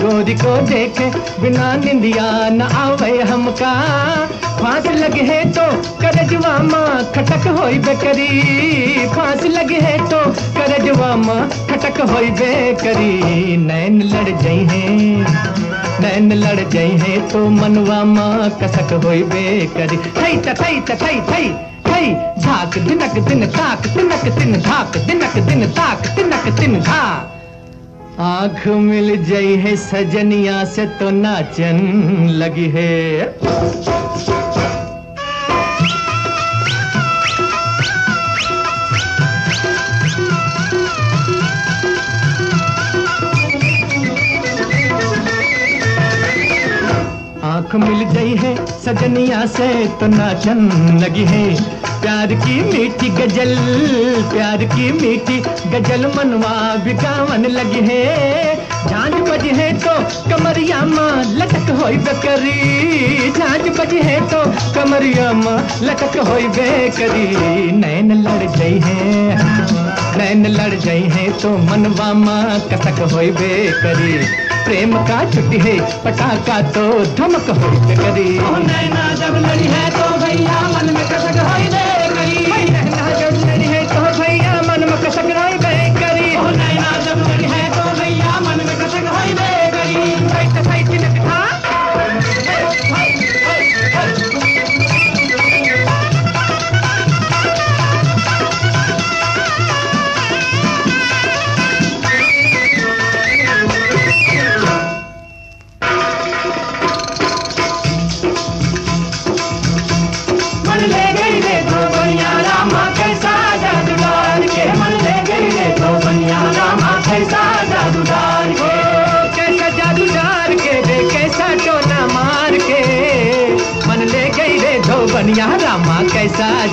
गोरी 0.00 0.34
को 0.34 0.56
देख 0.66 1.00
बिना 1.40 1.72
निंदिया 1.76 2.26
न 2.50 2.68
आवे 2.82 3.20
हमका। 3.22 3.72
फांस 4.60 4.86
लगे 4.96 5.22
है 5.22 5.40
तो 5.52 5.66
करजवा 6.02 6.58
माँ 6.68 7.04
खटक 7.14 7.48
होई 7.58 7.78
बेकरी। 7.86 8.28
फांस 9.16 9.44
लगे 9.56 9.80
है 9.86 9.96
तो 10.10 10.20
करजवा 10.58 11.14
माँ 11.16 11.48
खटक 11.70 12.00
होई 12.12 12.30
बेकरी। 12.42 13.56
नैन 13.66 14.02
लड़ 14.04 14.28
गई 14.28 14.64
है। 14.70 15.83
नैन 16.00 16.32
लड़ 16.32 16.68
जाए 16.70 16.96
है 17.02 17.18
तो 17.28 17.48
मनवा 17.50 18.02
माँ 18.04 18.50
कसक 18.62 18.92
होई 19.04 19.22
बेकरी। 19.24 19.96
थई 19.96 20.36
त 20.36 20.56
थई 20.60 20.80
त, 20.80 20.98
थई 21.02 21.20
थई 21.30 21.48
थई 21.86 22.12
धाक 22.44 22.78
दिनक, 22.78 23.18
दिन, 23.28 23.46
ताक 23.46 23.86
तिनक 23.86 24.24
दिन, 24.38 24.52
धाक, 24.62 24.96
दिनक, 25.06 25.36
दिन, 25.48 25.66
ताक 25.70 26.06
तिनक 26.16 26.48
दिन 26.60 26.80
धा 26.80 27.04
आँख 28.20 28.66
मिल 28.68 29.24
जाए 29.24 29.54
है 29.62 29.76
सजनिया 29.76 30.64
से 30.64 30.86
तो 30.98 31.10
नाचन 31.10 31.78
लगी 32.30 32.68
है। 32.74 32.84
आँख 47.74 47.82
मिल 47.82 48.02
गई 48.10 48.34
है, 48.36 48.54
सजनिया 48.80 49.44
से 49.46 49.68
तो 50.00 50.06
नाचन 50.06 50.58
लगी 51.02 51.24
है। 51.26 51.44
प्यार 52.00 52.34
की 52.34 52.60
मीठी 52.62 53.08
गज़ल, 53.10 53.54
प्यार 54.32 54.64
की 54.74 54.90
मीठी 54.92 55.38
गज़ल 55.72 56.06
मनवा 56.16 56.54
बिगावन 56.84 57.46
लगी 57.46 57.80
है। 57.88 58.54
झांझ 58.86 59.12
बजी 59.28 59.50
है 59.58 59.72
तो 59.78 59.94
कमरिया 60.30 60.84
माँ 60.86 61.24
लटक 61.34 61.70
हो 61.80 61.86
बेकरी। 62.06 63.30
झांझ 63.32 63.60
बजी 63.78 64.00
है 64.02 64.20
तो 64.30 64.44
कमरिया 64.74 65.32
माँ 65.32 65.58
लटक 65.82 66.18
हो 66.28 66.38
बेकरी। 66.56 67.70
नैन 67.72 68.12
लड़ 68.22 68.42
गई 68.58 68.78
है 68.86 69.02
नैन 70.18 70.46
लड़ 70.46 70.74
गई 70.76 71.08
है 71.16 71.30
तो 71.40 71.56
मनवा 71.68 72.12
माँ 72.24 72.60
कटक 72.70 73.00
हो 73.12 73.30
बेकरी। 73.40 74.43
प्रेम 74.64 74.92
का 75.08 75.18
छुट्टी 75.30 75.58
है, 75.60 75.74
पटाखा 76.04 76.60
तो 76.74 76.82
धमक 77.16 77.48
करी 78.00 78.28
ओ 78.40 78.56
नैना, 78.66 79.04
जब 79.14 79.36
लड़ी 79.46 79.66
है 79.72 79.84
तो 79.90 80.06
भैया 80.20 80.60
मन 80.68 80.92
में 80.94 81.04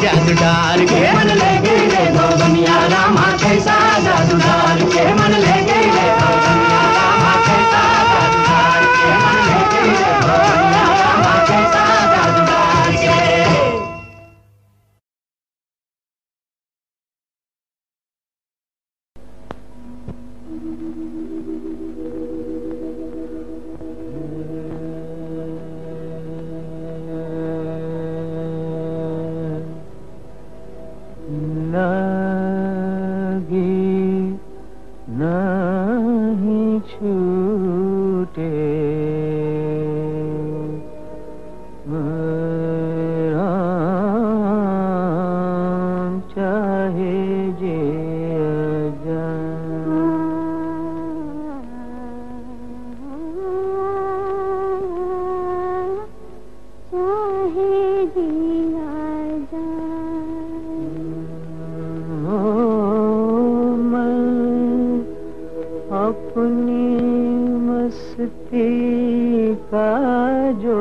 जादू 0.01 0.33
डार 0.41 0.79
के 0.91 0.99
मन 1.15 1.29
लेके 1.41 1.75
दे 1.91 2.05
दो 2.15 2.25
दुनिया 2.37 2.77
रामा 2.93 3.25
कैसा 3.41 3.77
जादू 4.05 4.37
डार 4.45 4.79
के। 4.93 5.03
जो 70.53 70.80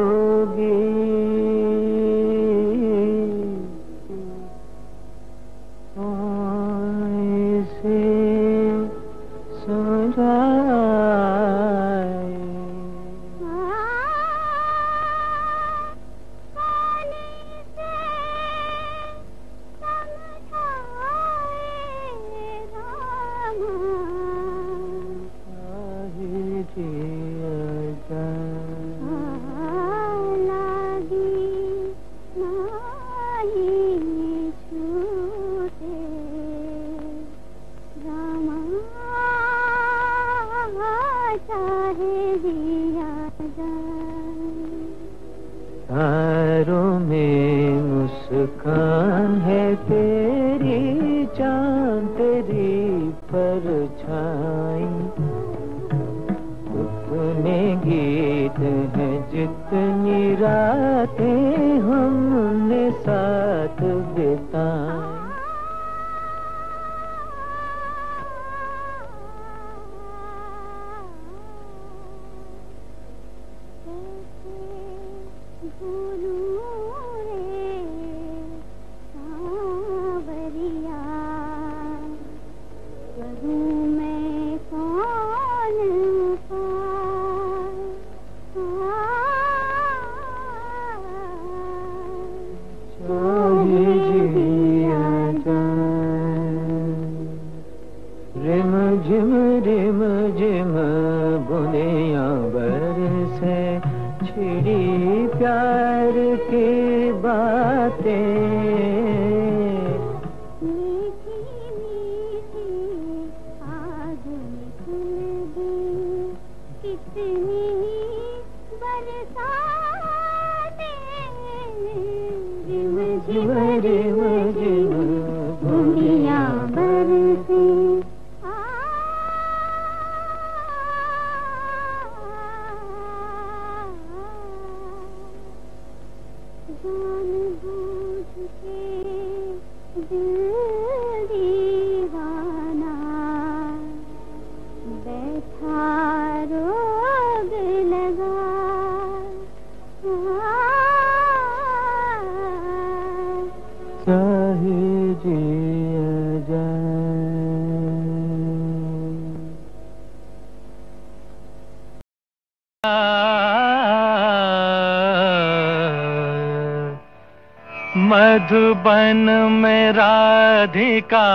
मधुबन 168.50 169.48
में 169.52 169.92
राधिका 169.92 171.26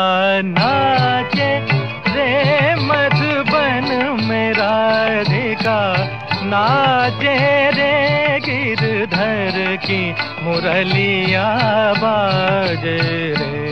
नाचे। 0.41 1.59
रे 2.11 2.75
मधुबन 2.75 4.17
में 4.23 4.53
राधिका 4.53 5.95
नाचे। 6.43 7.71
रे 7.71 8.39
गिरधर 8.39 9.75
की 9.75 10.15
मुरलिया 10.43 11.57
बाजे 11.97 12.99
रे। 13.37 13.63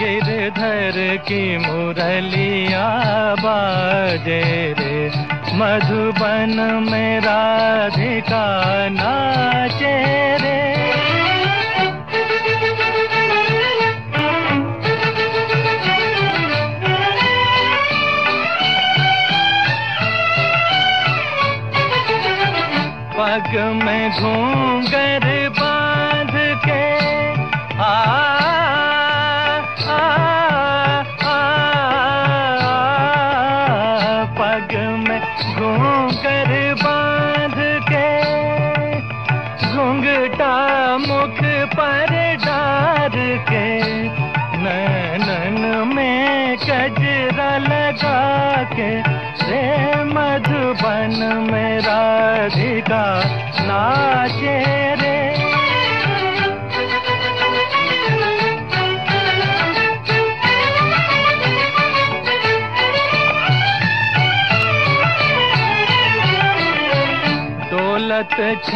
गिरधर 0.00 1.16
की 1.16 1.58
मुरलिया 1.58 2.88
बाजे 3.38 4.74
रे। 4.78 5.35
मधुबन 5.58 6.52
में 6.90 7.20
राधिका 7.20 8.46
नाचे 8.96 9.94
रे। 10.42 10.60
पग 23.16 23.52
में 23.84 24.10
घूंग 24.10 24.95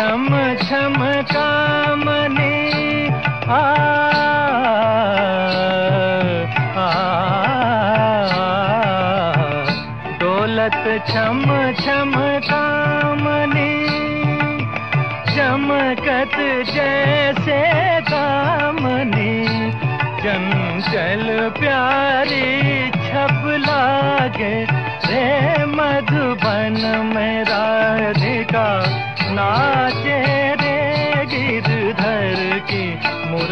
come 0.01 0.50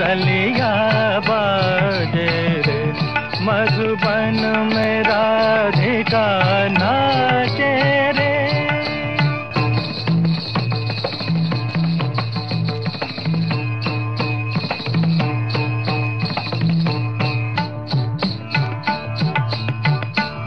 मुरलिया 0.08 0.68
बाजे 1.20 2.28
रे। 2.66 2.76
मधुबन 3.44 4.36
में 4.74 5.02
राधिका 5.02 6.24
नाचे 6.68 7.72
रे। 8.12 8.38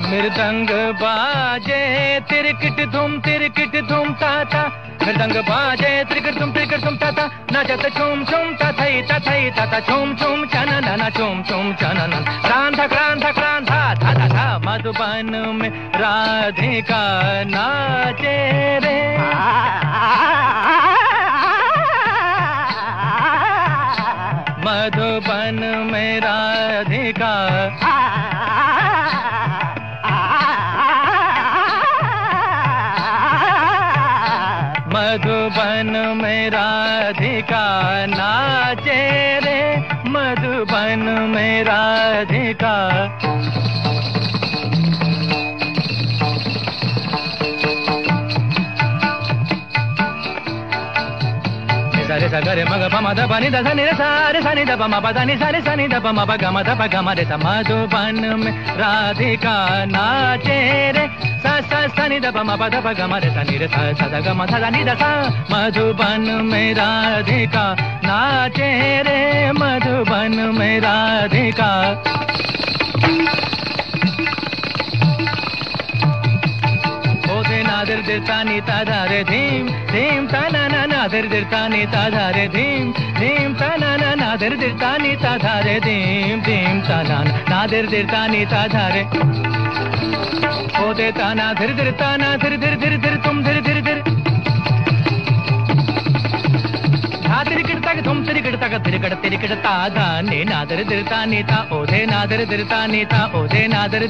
मृदंग 0.09 0.93
बाजे, 0.93 2.19
तिरकिट 2.19 2.89
धुम 2.89 3.19
तिरकिट 3.19 3.83
धुम, 3.89 4.13
ताता। 4.13 4.90
मृदंग 5.01 5.37
बाजे 5.45 5.91
तिरकिट 6.09 6.35
धुम 6.39 6.51
तिरकिट 6.53 6.81
धुम 6.83 6.95
ताता 7.01 7.23
नाचत 7.53 7.85
छुम 7.97 8.23
छुम 8.29 8.47
तथई 8.61 9.01
तथई 9.09 9.49
तथा 9.57 9.79
छुम 9.87 10.13
छुम 10.21 10.45
चनन 10.53 11.09
छुम 11.17 11.41
छुम 11.49 11.73
चनन 11.81 12.13
क्रांता 12.45 12.85
क्रांता 12.87 13.31
क्रांता 13.31 13.79
था 13.95 14.13
था 14.13 14.27
था 14.29 14.47
मधुबन 14.65 15.31
में 15.57 15.69
राधिका 15.95 17.03
नाचे 17.49 18.37
रे। 18.85 18.99
मधुबन 24.65 25.59
में 25.91 26.19
राधिका 26.21 27.33
సగరి 52.31 52.63
మగ 52.63 52.83
పమ 52.87 53.07
దప 53.11 53.33
ని 53.43 53.49
సారి 53.97 54.41
సని 54.41 54.63
దప 54.65 54.83
మ 54.83 54.99
పద 54.99 55.17
ని 55.17 55.35
సని 55.37 55.87
దప 55.87 56.07
మ 56.07 56.21
గమ 56.43 56.57
దప 56.61 56.81
గమ 56.95 57.09
రే 57.09 57.25
స 57.25 57.33
మధుబన్ 57.43 58.21
మే 58.43 58.51
రాధికా 58.79 59.55
నాచే 59.85 60.57
రే 60.91 61.05
స 61.43 61.55
స 61.69 61.81
సని 61.97 62.19
దప 62.19 62.37
మ 62.39 62.55
పద 62.55 62.75
గమ 62.99 63.15
రే 63.15 63.29
సని 63.35 63.57
రే 63.57 63.67
స 63.67 63.77
స 63.99 64.13
గమ 64.27 64.45
స 64.45 64.53
దస 64.89 65.03
మధుబన్ 65.51 66.29
మే 66.51 66.63
మే 70.59 70.79
नादर 78.11 78.19
दिरतानी 78.19 78.59
ताधारे 78.67 79.23
धीम 79.23 79.67
धीम 79.87 80.25
ताना 80.27 80.67
ना 80.67 80.81
नादर 80.85 81.27
दिरतानी 81.27 81.85
ताधारे 81.85 82.47
धीम 82.47 82.91
धीम 82.91 83.53
ताना 83.53 83.95
ना 83.97 84.09
नादर 84.15 84.55
दिरतानी 84.55 85.15
ताधारे 85.15 85.79
धीम 85.79 86.41
धीम 86.41 86.81
ताना 86.81 87.17
नादर 87.49 87.85
ताना 91.11 91.53
धीर 91.53 91.71
धीर 91.73 91.91
ताना, 91.91 92.35
धीर 92.35 92.57
धीर 92.57 92.75
धीर 92.75 92.97
धीर 92.97 93.15
तुम 93.15 93.43
धीर 93.43 93.61
धीर 93.61 93.81
धीर। 93.81 94.03
धा 97.23 97.43
तिरिकिट 97.43 97.79
तक 97.85 98.03
तुम 98.05 98.23
तिरिकिट 98.25 98.55
तक 98.55 98.73
तिरिकट, 98.85 99.13
तिरिकिट 99.21 99.51
ता 99.63 99.89
धा 99.89 100.21
ने 100.21 100.43
नादर 100.43 100.83
दिरता 100.83 101.25
नीता 101.25 101.67
ओधे 101.71 102.05
नादर 102.05 102.45
दिरता 102.45 102.85
नीता 102.87 103.25
ओधे 103.35 103.67
नादर 103.67 104.07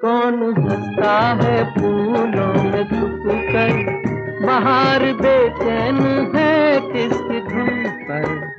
कौन 0.00 0.54
हंसता 0.58 1.12
है 1.42 1.64
फूलों 1.64 2.62
में 2.64 2.84
छुप 2.84 3.22
कर? 3.26 4.02
बाहर 4.46 5.12
बेचैन 5.12 5.96
है 6.36 6.80
किसकी 6.80 7.40
धुन 7.40 7.84
पर? 7.86 8.52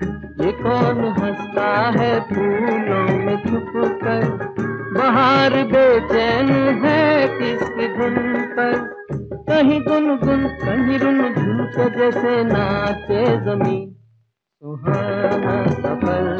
ये 0.46 0.52
कौन 0.52 1.06
हंसता 1.06 1.92
है 2.00 2.20
फूलों 2.20 3.26
में 3.26 3.38
छुप 3.38 3.72
कर? 3.76 4.54
बाहर 4.98 5.50
बेचैन 5.50 6.50
है 6.86 7.28
किसकी 7.28 7.88
धुन 7.88 8.42
पर? 8.42 8.94
कहीं 9.50 9.82
गुन 9.82 10.18
गुन 10.18 10.48
कहीं 10.48 11.00
रुन 11.00 11.34
झुन 11.34 11.70
जैसे 11.78 12.44
नाचे 12.44 13.26
ज़मीन। 13.26 13.96
सुहाना 14.60 15.66
सफ़र। 15.66 16.33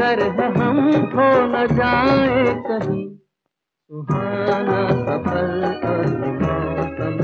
डर 0.00 0.20
है 0.36 0.46
हम 0.54 0.78
खो 1.06 1.24
न 1.46 1.66
जाए 1.76 2.54
कहीं। 2.66 3.04
सुहाना 3.90 4.78
ये 5.08 6.32
मौसम 6.32 7.18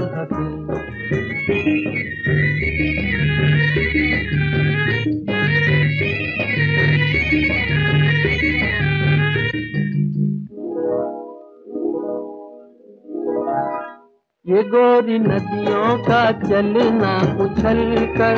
ये 14.46 14.62
गोरी 14.62 15.18
नदियों 15.18 15.96
का 15.98 16.20
चलना 16.40 17.14
उछल 17.44 17.80
कर 18.18 18.36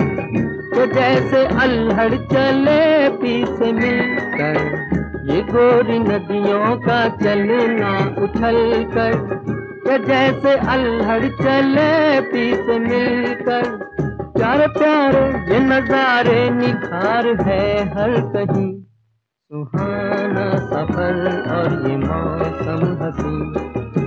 तो 0.78 0.84
जैसे 0.86 1.38
अल्हड़ 1.62 2.14
चले 2.32 3.08
पीछे 3.12 3.70
मिलकर 3.72 4.58
ये 5.30 5.40
गोरी 5.42 5.98
नदियों 5.98 6.76
का 6.76 6.98
चलना 7.16 7.88
उछल 8.22 8.58
कर 8.92 9.16
तो 9.86 9.96
जैसे 10.04 10.52
अल्हड़ 10.74 11.28
चले 11.40 12.20
पीछे 12.20 12.78
मिलकर 12.78 13.66
प्यारे 14.36 14.66
प्यारे, 14.68 15.24
ये 15.52 15.58
नजारे 15.60 16.38
निखार 16.50 17.26
है 17.40 17.64
हर 17.94 18.14
कहीं। 18.34 18.70
सुहाना 19.50 20.46
सफ़र 20.66 21.18
और 21.56 21.74
ये 21.88 21.96
मौसम 21.96 22.86
हसी। 23.02 23.34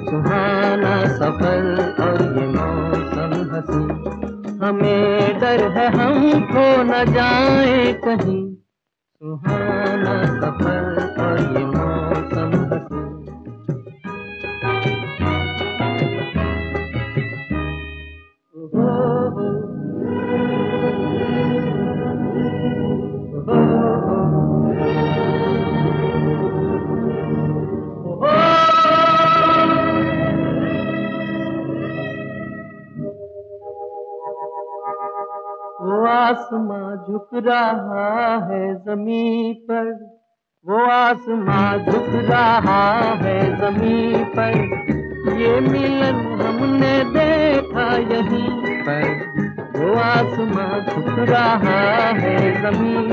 सुहाना 0.05 0.95
सफ़र 1.17 1.67
और 1.99 2.23
ये 2.39 2.47
मौसम 2.47 3.35
हसी। 3.55 4.00
हमें 4.61 5.39
डर 5.39 5.61
है 5.71 5.87
हम 5.91 6.45
खो 6.47 6.65
न 6.83 7.03
जाए 7.13 7.93
कहीं। 8.05 8.41
सुहाना 9.21 10.15
सफ़र 10.35 10.83
और 11.21 11.39
ये 11.53 11.63
मौसम 11.65 12.51
हसी 12.73 13.00
आसमां 36.05 36.95
झुक 36.95 37.29
रहा 37.33 38.47
है 38.51 38.75
ज़मीन 38.75 39.53
पर। 39.53 40.17
वो 40.67 40.85
आसमां 40.91 41.91
झुक 41.91 42.05
रहा 42.09 43.01
है 43.01 43.57
ज़मीन 43.57 44.23
पर। 44.23 44.57
ये 45.37 45.59
मिलन 45.59 46.41
हमने 46.41 47.03
देखा 47.03 47.97
यहीं 47.97 48.81
पर। 48.81 49.31
वो 49.75 49.93
आसमां 49.99 50.79
झुक 50.81 51.29
रहा 51.29 52.07
है 52.07 52.61
ज़मीन 52.61 53.10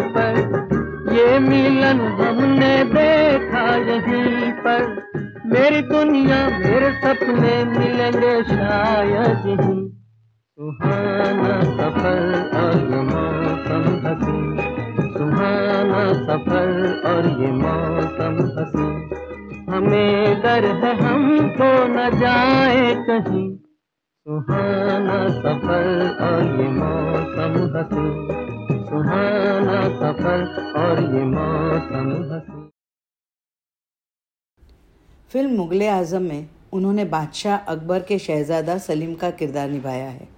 आज़म 35.99 36.23
में 36.23 36.49
उन्होंने 36.73 37.05
बादशाह 37.07 37.57
अकबर 37.69 38.03
के 38.03 38.19
शहजादा 38.21 38.79
सलीम 38.79 39.15
का 39.15 39.31
किरदार 39.33 39.71
निभाया 39.71 40.09
है, 40.09 40.29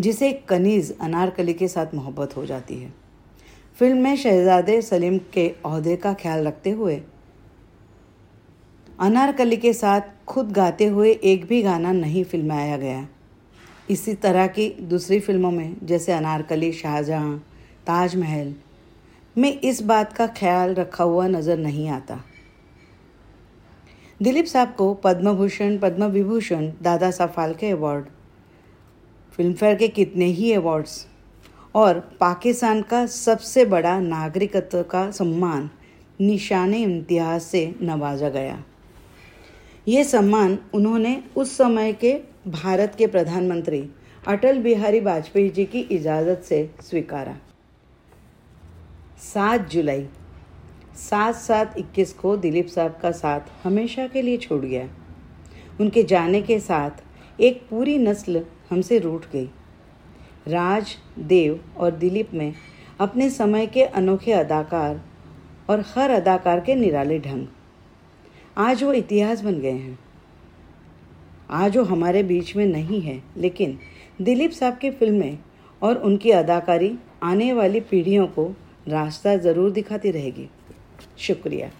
जिसे 0.00 0.32
कनीज 0.48 0.96
अनारकली 1.00 1.54
के 1.54 1.68
साथ 1.68 1.94
मोहब्बत 1.94 2.36
हो 2.36 2.44
जाती 2.46 2.76
है। 2.76 2.92
फ़िल्म 3.78 3.98
में 3.98 4.16
शहजादे 4.16 4.80
सलीम 4.82 5.18
के 5.32 5.48
अहदे 5.66 5.96
का 5.96 6.12
ख्याल 6.14 6.46
रखते 6.46 6.70
हुए 6.72 7.00
अनारकली 8.98 9.56
के 9.56 9.72
साथ 9.72 10.00
खुद 10.28 10.50
गाते 10.52 10.86
हुए 10.86 11.10
एक 11.12 11.44
भी 11.46 11.62
गाना 11.62 11.92
नहीं 11.92 12.24
फिल्माया 12.24 12.76
गया। 12.76 13.06
इसी 13.90 14.14
तरह 14.16 14.46
की 14.48 14.68
दूसरी 14.82 15.20
फ़िल्मों 15.20 15.50
में, 15.50 15.76
जैसे 15.82 16.12
अनारकली, 16.12 16.72
शाहजहां, 16.72 17.38
ताजमहल, 17.86 18.52
में 19.36 19.60
इस 19.60 19.82
बात 19.82 20.12
का 20.12 20.26
ख्याल 20.36 20.74
रखा 20.74 21.04
हुआ 21.04 21.26
नज़र 21.28 21.58
नहीं 21.58 21.88
आता। 21.88 22.20
दिलीप 24.22 24.44
साहब 24.44 24.74
को 24.78 24.92
पद्म 24.94 25.32
भूषण 25.32 25.76
पद्म 25.78 26.06
विभूषण 26.06 26.66
दादा 26.82 27.10
साहब 27.10 27.30
फाल्के 27.30 27.70
अवार्ड 27.70 28.06
फिल्मफेयर 29.32 29.74
के 29.74 29.88
कितने 29.88 30.24
ही 30.24 30.52
अवार्ड्स 30.52 31.06
और 31.74 32.00
पाकिस्तान 32.20 32.82
का 32.82 33.04
सबसे 33.06 33.64
बड़ा 33.64 33.98
नागरिकत्व 34.00 34.82
का 34.82 35.10
सम्मान 35.10 35.70
निशान 36.20 36.74
इम्तियाज़ 36.74 37.42
से 37.42 37.64
नवाजा 37.82 38.28
गया। 38.28 38.62
ये 39.88 40.04
सम्मान 40.04 40.58
उन्होंने 40.74 41.16
उस 41.36 41.56
समय 41.56 41.92
के 41.92 42.14
भारत 42.48 42.94
के 42.98 43.06
प्रधानमंत्री 43.06 43.82
अटल 44.28 44.58
बिहारी 44.58 45.00
वाजपेयी 45.00 45.48
जी 45.48 45.64
की 45.64 45.80
इजाज़त 45.90 46.42
से 46.44 46.70
स्वीकारा। 46.82 47.36
सात 49.24 49.68
जुलाई 49.70 50.08
सात 50.94 51.34
सात 51.34 51.74
इक्कीस 51.78 52.12
को 52.12 52.36
दिलीप 52.36 52.66
साहब 52.66 52.98
का 53.02 53.10
साथ 53.12 53.40
हमेशा 53.64 54.06
के 54.06 54.22
लिए 54.22 54.36
छोड़ 54.36 54.64
गया। 54.64 54.88
उनके 55.80 56.02
जाने 56.02 56.40
के 56.42 56.58
साथ 56.60 57.40
एक 57.40 57.62
पूरी 57.70 57.96
नस्ल 57.98 58.44
हमसे 58.70 58.98
रूठ 58.98 59.24
गई। 59.32 59.48
राज, 60.48 60.96
देव 61.18 61.60
और 61.76 61.90
दिलीप 61.90 62.34
में 62.34 62.52
अपने 63.00 63.30
समय 63.30 63.66
के 63.66 63.82
अनोखे 63.82 64.32
अदाकार 64.32 65.00
और 65.70 65.84
हर 65.88 66.10
अदाकार 66.10 66.60
के 66.60 66.74
निराले 66.74 67.18
ढंग। 67.18 67.46
आज 68.58 68.82
वो 68.84 68.92
इतिहास 68.92 69.42
बन 69.42 69.60
गए 69.60 69.70
हैं। 69.70 69.98
आज 71.50 71.76
वो 71.76 71.84
हमारे 71.84 72.22
बीच 72.22 72.54
में 72.56 72.66
नहीं 72.66 73.00
है, 73.02 73.22
लेकिन 73.36 73.78
दिलीप 74.20 74.50
साहब 74.50 74.78
की 74.78 74.90
फ़िल्में 74.90 75.38
और 75.82 75.96
उनकी 75.96 76.30
अदाकारी 76.30 76.96
आने 77.22 77.52
वाली 77.52 77.80
पीढ़ियों 77.80 78.26
को 78.26 78.54
रास्ता 78.88 79.36
ज़रूर 79.36 79.70
दिखाती 79.70 80.10
रहेगी। 80.10 80.48
शुक्रिया। 81.20 81.70